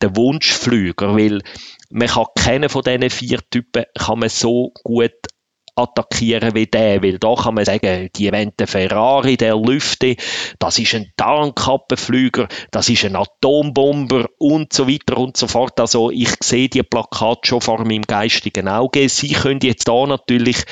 der 0.03 0.17
Wunschflüger, 0.17 1.17
weil 1.17 1.41
man 1.91 2.09
kann 2.09 2.27
keinen 2.39 2.69
von 2.69 2.83
diesen 2.83 3.11
vier 3.11 3.41
Typen 3.51 3.85
kann 3.97 4.19
man 4.19 4.29
so 4.29 4.73
gut 4.83 5.13
attackieren 5.77 6.55
wie 6.55 6.67
der, 6.67 7.03
weil 7.03 7.19
da 7.19 7.35
kann 7.35 7.55
man 7.55 7.65
sagen, 7.65 8.09
die 8.17 8.33
wollen 8.33 8.53
den 8.59 8.67
Ferrari, 8.67 9.37
der 9.37 9.57
Lüfte, 9.57 10.17
das 10.59 10.79
ist 10.79 10.95
ein 10.95 11.13
Tarnkappenflüger, 11.17 12.49
das 12.71 12.89
ist 12.89 13.05
ein 13.05 13.15
Atombomber 13.15 14.27
und 14.39 14.73
so 14.73 14.89
weiter 14.89 15.19
und 15.19 15.37
so 15.37 15.47
fort. 15.47 15.79
Also 15.79 16.11
ich 16.11 16.31
sehe 16.43 16.71
die 16.71 16.83
Plakate 16.83 17.41
schon 17.47 17.61
vor 17.61 17.85
meinem 17.85 18.03
geistigen 18.03 18.69
Auge. 18.69 19.09
Sie 19.11 19.33
können 19.33 19.61
jetzt 19.63 19.87
da 19.87 20.07
natürlich 20.07 20.65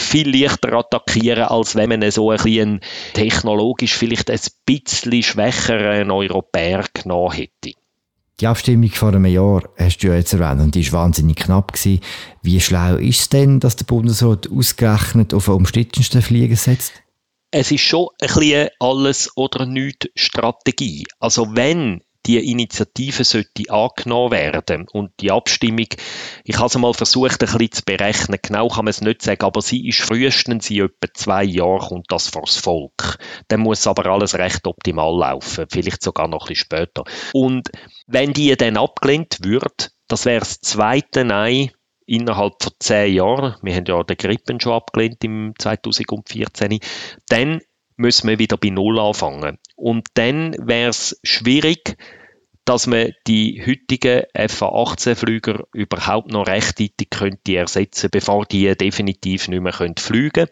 viel 0.00 0.34
leichter 0.34 0.72
attackieren, 0.72 1.44
als 1.44 1.76
wenn 1.76 1.90
man 1.90 2.10
so 2.10 2.30
ein 2.30 2.80
technologisch 3.12 3.94
vielleicht 3.94 4.30
ein 4.30 4.40
bisschen 4.64 5.22
schwächeren 5.22 6.10
Europäer 6.10 6.84
genommen 6.94 7.32
hätte. 7.32 7.72
Die 8.40 8.46
Abstimmung 8.46 8.90
vor 8.90 9.08
einem 9.08 9.24
Jahr 9.26 9.68
hast 9.76 9.98
du 9.98 10.08
ja 10.08 10.14
jetzt 10.14 10.32
erwähnt 10.32 10.60
und 10.60 10.74
die 10.74 10.92
war 10.92 11.04
wahnsinnig 11.04 11.36
knapp. 11.36 11.72
Gewesen. 11.72 12.00
Wie 12.40 12.60
schlau 12.60 12.94
ist 12.94 13.20
es 13.20 13.28
denn, 13.30 13.58
dass 13.58 13.74
der 13.74 13.86
Bundesrat 13.86 14.48
ausgerechnet 14.48 15.34
auf 15.34 15.46
den 15.46 15.54
umstrittensten 15.54 16.22
Flieger 16.22 16.54
setzt? 16.54 16.92
Es 17.50 17.72
ist 17.72 17.80
schon 17.80 18.08
ein 18.20 18.28
bisschen 18.28 18.68
alles 18.78 19.32
oder 19.34 19.66
nichts 19.66 20.06
Strategie. 20.14 21.04
Also 21.18 21.56
wenn 21.56 22.02
die 22.26 22.50
Initiative 22.50 23.24
sollte 23.24 23.70
angenommen 23.70 24.32
werden 24.32 24.86
und 24.92 25.12
die 25.20 25.30
Abstimmung, 25.30 25.86
ich 26.44 26.56
habe 26.56 26.66
es 26.66 26.76
mal 26.76 26.92
versucht, 26.92 27.42
ein 27.42 27.50
bisschen 27.50 27.72
zu 27.72 27.82
berechnen, 27.84 28.38
genau 28.42 28.68
kann 28.68 28.84
man 28.84 28.90
es 28.90 29.00
nicht 29.00 29.22
sagen, 29.22 29.44
aber 29.44 29.62
sie 29.62 29.88
ist 29.88 30.00
frühestens 30.00 30.70
in 30.70 30.84
etwa 30.84 31.14
zwei 31.14 31.44
Jahren 31.44 31.88
kommt 31.88 32.12
das 32.12 32.28
vors 32.28 32.56
Volk. 32.56 33.18
Dann 33.48 33.60
muss 33.60 33.86
aber 33.86 34.06
alles 34.06 34.34
recht 34.34 34.66
optimal 34.66 35.16
laufen, 35.18 35.66
vielleicht 35.70 36.02
sogar 36.02 36.28
noch 36.28 36.44
ein 36.44 36.48
bisschen 36.48 36.66
später. 36.66 37.04
Und 37.32 37.70
wenn 38.06 38.32
die 38.32 38.54
dann 38.56 38.76
abgelehnt 38.76 39.38
wird, 39.42 39.92
das 40.08 40.24
wäre 40.24 40.40
das 40.40 40.60
zweite 40.60 41.24
Nein 41.24 41.70
innerhalb 42.08 42.62
von 42.62 42.72
zehn 42.78 43.14
Jahren, 43.14 43.56
wir 43.62 43.74
haben 43.74 43.84
ja 43.86 44.02
den 44.02 44.16
Grippen 44.16 44.60
schon 44.60 44.72
abgelehnt 44.72 45.22
im 45.24 45.52
2014, 45.58 46.80
dann 47.28 47.60
müssen 47.98 48.28
wir 48.28 48.38
wieder 48.38 48.56
bei 48.56 48.70
Null 48.70 48.98
anfangen. 48.98 49.58
Und 49.76 50.06
dann 50.14 50.54
wäre 50.58 50.88
es 50.88 51.20
schwierig, 51.22 51.96
dass 52.64 52.86
man 52.86 53.12
die 53.26 53.62
heutigen 53.66 54.24
FA-18-Flüger 54.34 55.64
überhaupt 55.72 56.30
noch 56.30 56.46
rechtzeitig 56.46 57.08
könnte 57.08 57.56
ersetzen 57.56 58.10
bevor 58.12 58.44
die 58.44 58.76
definitiv 58.76 59.48
nicht 59.48 59.62
mehr 59.62 59.72
fliegen 59.72 60.30
können. 60.32 60.48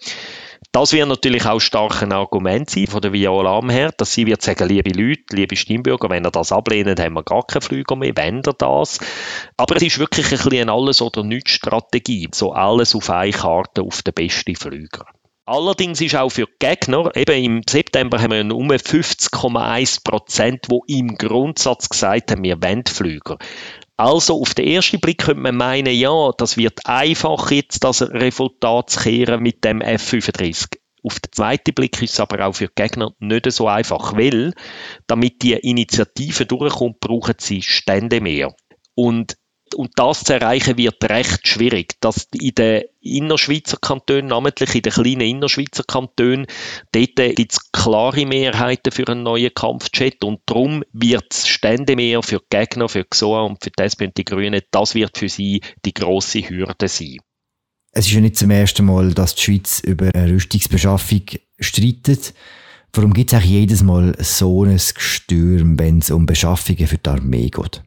Das 0.72 0.94
wird 0.94 1.08
natürlich 1.08 1.44
auch 1.44 1.60
stark 1.60 2.02
ein 2.02 2.12
Argument 2.12 2.70
sein 2.70 2.86
von 2.86 3.02
der 3.02 3.12
Viola 3.12 3.60
her, 3.68 3.92
dass 3.96 4.14
sie 4.14 4.26
wird 4.26 4.40
sagen, 4.40 4.66
liebe 4.66 4.90
Leute, 4.90 5.36
liebe 5.36 5.56
Stimmbürger, 5.56 6.08
wenn 6.08 6.24
ihr 6.24 6.30
das 6.30 6.52
ablehnt, 6.52 6.98
haben 6.98 7.14
wir 7.14 7.22
gar 7.22 7.46
keine 7.46 7.60
Flüger 7.60 7.96
mehr, 7.96 8.16
wenn 8.16 8.38
ihr 8.38 8.54
das. 8.54 8.98
Aber 9.58 9.76
es 9.76 9.82
ist 9.82 9.98
wirklich 9.98 10.32
ein 10.32 10.38
bisschen 10.38 10.70
alles 10.70 11.02
oder 11.02 11.22
nichts 11.22 11.50
Strategie, 11.50 12.28
so 12.32 12.52
alles 12.52 12.94
auf 12.94 13.10
eine 13.10 13.32
Karte 13.32 13.82
auf 13.82 14.02
den 14.02 14.14
besten 14.14 14.56
Flüger. 14.56 15.04
Allerdings 15.48 16.00
ist 16.00 16.16
auch 16.16 16.30
für 16.30 16.48
Gegner, 16.58 17.14
eben 17.14 17.44
im 17.44 17.62
September 17.68 18.20
haben 18.20 18.32
wir 18.32 18.56
um 18.56 18.68
50,1 18.68 20.02
Prozent, 20.02 20.66
die 20.68 20.98
im 20.98 21.16
Grundsatz 21.16 21.88
gesagt 21.88 22.32
haben, 22.32 22.42
wir 22.42 22.60
wollen 22.60 22.82
Flüger. 22.84 23.38
Also 23.96 24.40
auf 24.40 24.54
den 24.54 24.66
ersten 24.66 25.00
Blick 25.00 25.18
könnte 25.18 25.40
man 25.42 25.56
meinen, 25.56 25.94
ja, 25.94 26.32
das 26.36 26.56
wird 26.56 26.80
einfach 26.86 27.52
jetzt 27.52 27.84
das 27.84 28.02
Resultat 28.02 28.90
zu 28.90 29.00
kehren 29.00 29.40
mit 29.40 29.64
dem 29.64 29.80
F-35. 29.80 30.78
Auf 31.04 31.20
den 31.20 31.30
zweiten 31.30 31.74
Blick 31.74 32.02
ist 32.02 32.14
es 32.14 32.20
aber 32.20 32.44
auch 32.44 32.56
für 32.56 32.66
die 32.66 32.74
Gegner 32.74 33.12
nicht 33.20 33.50
so 33.52 33.68
einfach, 33.68 34.16
weil 34.16 34.52
damit 35.06 35.42
die 35.42 35.52
Initiative 35.52 36.44
durchkommt, 36.44 36.98
brauchen 36.98 37.36
sie 37.38 37.62
Stände 37.62 38.20
mehr. 38.20 38.52
Und 38.96 39.36
Und 39.76 39.90
das 39.96 40.24
zu 40.24 40.32
erreichen 40.32 40.78
wird 40.78 41.04
recht 41.04 41.46
schwierig. 41.46 42.00
Dass 42.00 42.28
in 42.32 42.54
den 42.54 42.84
Innerschweizer 43.02 43.76
Kantonen, 43.76 44.28
namentlich 44.28 44.74
in 44.74 44.80
den 44.80 44.92
kleinen 44.92 45.20
Innerschweizer 45.20 45.84
Kantonen, 45.86 46.46
dort 46.92 47.16
gibt 47.16 47.52
es 47.52 47.70
klare 47.72 48.24
Mehrheiten 48.24 48.90
für 48.90 49.06
einen 49.06 49.22
neuen 49.22 49.52
Kampfjet 49.52 50.24
und 50.24 50.40
darum 50.46 50.82
wird 50.94 51.26
das 51.28 51.46
Ständemehr 51.46 52.22
für 52.22 52.38
die 52.38 52.56
Gegner, 52.56 52.88
für 52.88 53.04
GSOA 53.04 53.42
und 53.42 53.62
für 53.62 53.70
die 53.70 53.82
SP 53.84 54.08
und 54.08 54.16
die 54.16 54.24
Grünen, 54.24 54.62
das 54.70 54.94
wird 54.94 55.18
für 55.18 55.28
sie 55.28 55.60
die 55.84 55.92
grosse 55.92 56.48
Hürde 56.48 56.88
sein. 56.88 57.18
Es 57.92 58.06
ist 58.06 58.12
ja 58.12 58.20
nicht 58.20 58.36
zum 58.36 58.50
ersten 58.50 58.86
Mal, 58.86 59.12
dass 59.12 59.34
die 59.34 59.42
Schweiz 59.42 59.80
über 59.80 60.10
eine 60.14 60.32
Rüstungsbeschaffung 60.32 61.22
streitet. 61.60 62.32
Warum 62.94 63.12
gibt 63.12 63.32
es 63.32 63.38
auch 63.38 63.44
jedes 63.44 63.82
Mal 63.82 64.16
so 64.20 64.64
ein 64.64 64.76
Gestürm, 64.76 65.78
wenn 65.78 65.98
es 65.98 66.10
um 66.10 66.24
Beschaffungen 66.24 66.86
für 66.86 66.96
die 66.96 67.10
Armee 67.10 67.50
geht? 67.50 67.82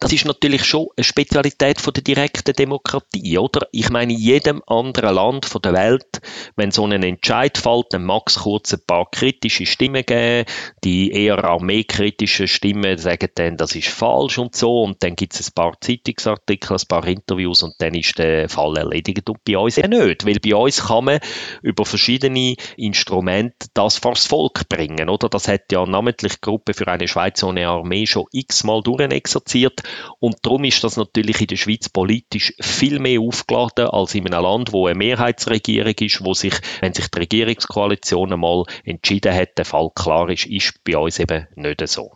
Das 0.00 0.14
ist 0.14 0.24
natürlich 0.24 0.64
schon 0.64 0.86
eine 0.96 1.04
Spezialität 1.04 1.78
von 1.78 1.92
der 1.92 2.02
direkten 2.02 2.54
Demokratie, 2.54 3.36
oder? 3.36 3.68
Ich 3.70 3.90
meine, 3.90 4.14
in 4.14 4.18
jedem 4.18 4.62
anderen 4.66 5.14
Land 5.14 5.44
von 5.44 5.60
der 5.60 5.74
Welt, 5.74 6.22
wenn 6.56 6.70
so 6.70 6.86
ein 6.86 7.02
Entscheid 7.02 7.58
fällt, 7.58 7.88
dann 7.90 8.06
mag 8.06 8.22
es 8.26 8.36
kurz 8.36 8.72
ein 8.72 8.80
paar 8.86 9.10
kritische 9.10 9.66
Stimmen 9.66 10.02
geben. 10.06 10.46
Die 10.84 11.12
eher 11.12 11.44
armeekritischen 11.44 12.48
Stimmen 12.48 12.96
sagen 12.96 13.28
dann, 13.34 13.58
das 13.58 13.76
ist 13.76 13.88
falsch 13.88 14.38
und 14.38 14.56
so. 14.56 14.84
Und 14.84 15.02
dann 15.02 15.16
gibt 15.16 15.34
es 15.34 15.50
ein 15.50 15.54
paar 15.54 15.78
Zeitungsartikel, 15.78 16.78
ein 16.78 16.88
paar 16.88 17.06
Interviews 17.06 17.62
und 17.62 17.74
dann 17.78 17.94
ist 17.94 18.16
der 18.16 18.48
Fall 18.48 18.78
erledigt. 18.78 19.28
Und 19.28 19.44
bei 19.44 19.58
uns 19.58 19.76
ja 19.76 19.86
nicht, 19.86 20.24
weil 20.24 20.40
bei 20.40 20.56
uns 20.56 20.86
kann 20.86 21.04
man 21.04 21.20
über 21.60 21.84
verschiedene 21.84 22.56
Instrumente 22.78 23.68
das 23.74 23.98
vors 23.98 24.26
Volk 24.26 24.66
bringen, 24.70 25.10
oder? 25.10 25.28
Das 25.28 25.46
hat 25.46 25.70
ja 25.70 25.84
namentlich 25.84 26.36
die 26.36 26.40
Gruppe 26.40 26.72
für 26.72 26.88
eine 26.88 27.06
Schweiz 27.06 27.42
ohne 27.42 27.68
Armee 27.68 28.06
schon 28.06 28.24
x-mal 28.32 28.82
durchexerziert. 28.82 29.82
Und 30.18 30.36
darum 30.42 30.64
ist 30.64 30.82
das 30.84 30.96
natürlich 30.96 31.40
in 31.40 31.46
der 31.46 31.56
Schweiz 31.56 31.88
politisch 31.88 32.54
viel 32.60 32.98
mehr 32.98 33.20
aufgeladen 33.20 33.86
als 33.88 34.14
in 34.14 34.26
einem 34.26 34.42
Land, 34.42 34.72
wo 34.72 34.86
eine 34.86 34.98
Mehrheitsregierung 34.98 35.94
ist, 36.00 36.24
wo 36.24 36.34
sich, 36.34 36.54
wenn 36.80 36.94
sich 36.94 37.08
die 37.08 37.18
Regierungskoalition 37.18 38.32
einmal 38.32 38.64
entschieden 38.84 39.34
hat, 39.34 39.58
der 39.58 39.64
Fall 39.64 39.90
klar 39.94 40.28
ist, 40.30 40.46
ist 40.46 40.74
bei 40.84 40.96
uns 40.96 41.18
eben 41.18 41.46
nicht 41.56 41.86
so. 41.88 42.12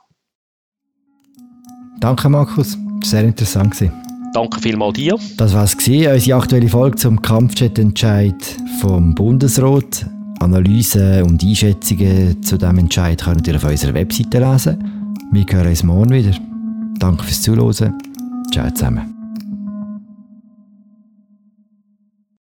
Danke, 2.01 2.29
Markus. 2.29 2.77
Sehr 3.03 3.25
interessant. 3.25 3.77
Danke 4.35 4.61
vielmals 4.61 4.95
dir. 4.95 5.17
Das 5.37 5.55
war 5.55 5.65
es, 5.65 5.75
unsere 5.75 6.35
aktuelle 6.37 6.69
Folge 6.69 6.97
zum 6.97 7.23
Kampfjet-Entscheid 7.23 8.35
vom 8.81 9.15
Bundesrat. 9.15 10.07
Analysen 10.41 11.23
und 11.23 11.43
Einschätzungen 11.43 12.43
zu 12.43 12.59
diesem 12.59 12.79
Entscheid 12.79 13.23
könnt 13.23 13.47
ihr 13.47 13.57
auf 13.57 13.65
unserer 13.65 13.95
Webseite 13.95 14.41
lesen. 14.41 15.17
Wir 15.33 15.47
hören 15.49 15.69
uns 15.69 15.83
morgen 15.83 16.11
wieder. 16.11 16.54
Danke 16.99 17.25
fürs 17.25 17.43
Zuhören. 17.43 17.95
Ciao 18.53 18.71
zusammen. 18.71 19.14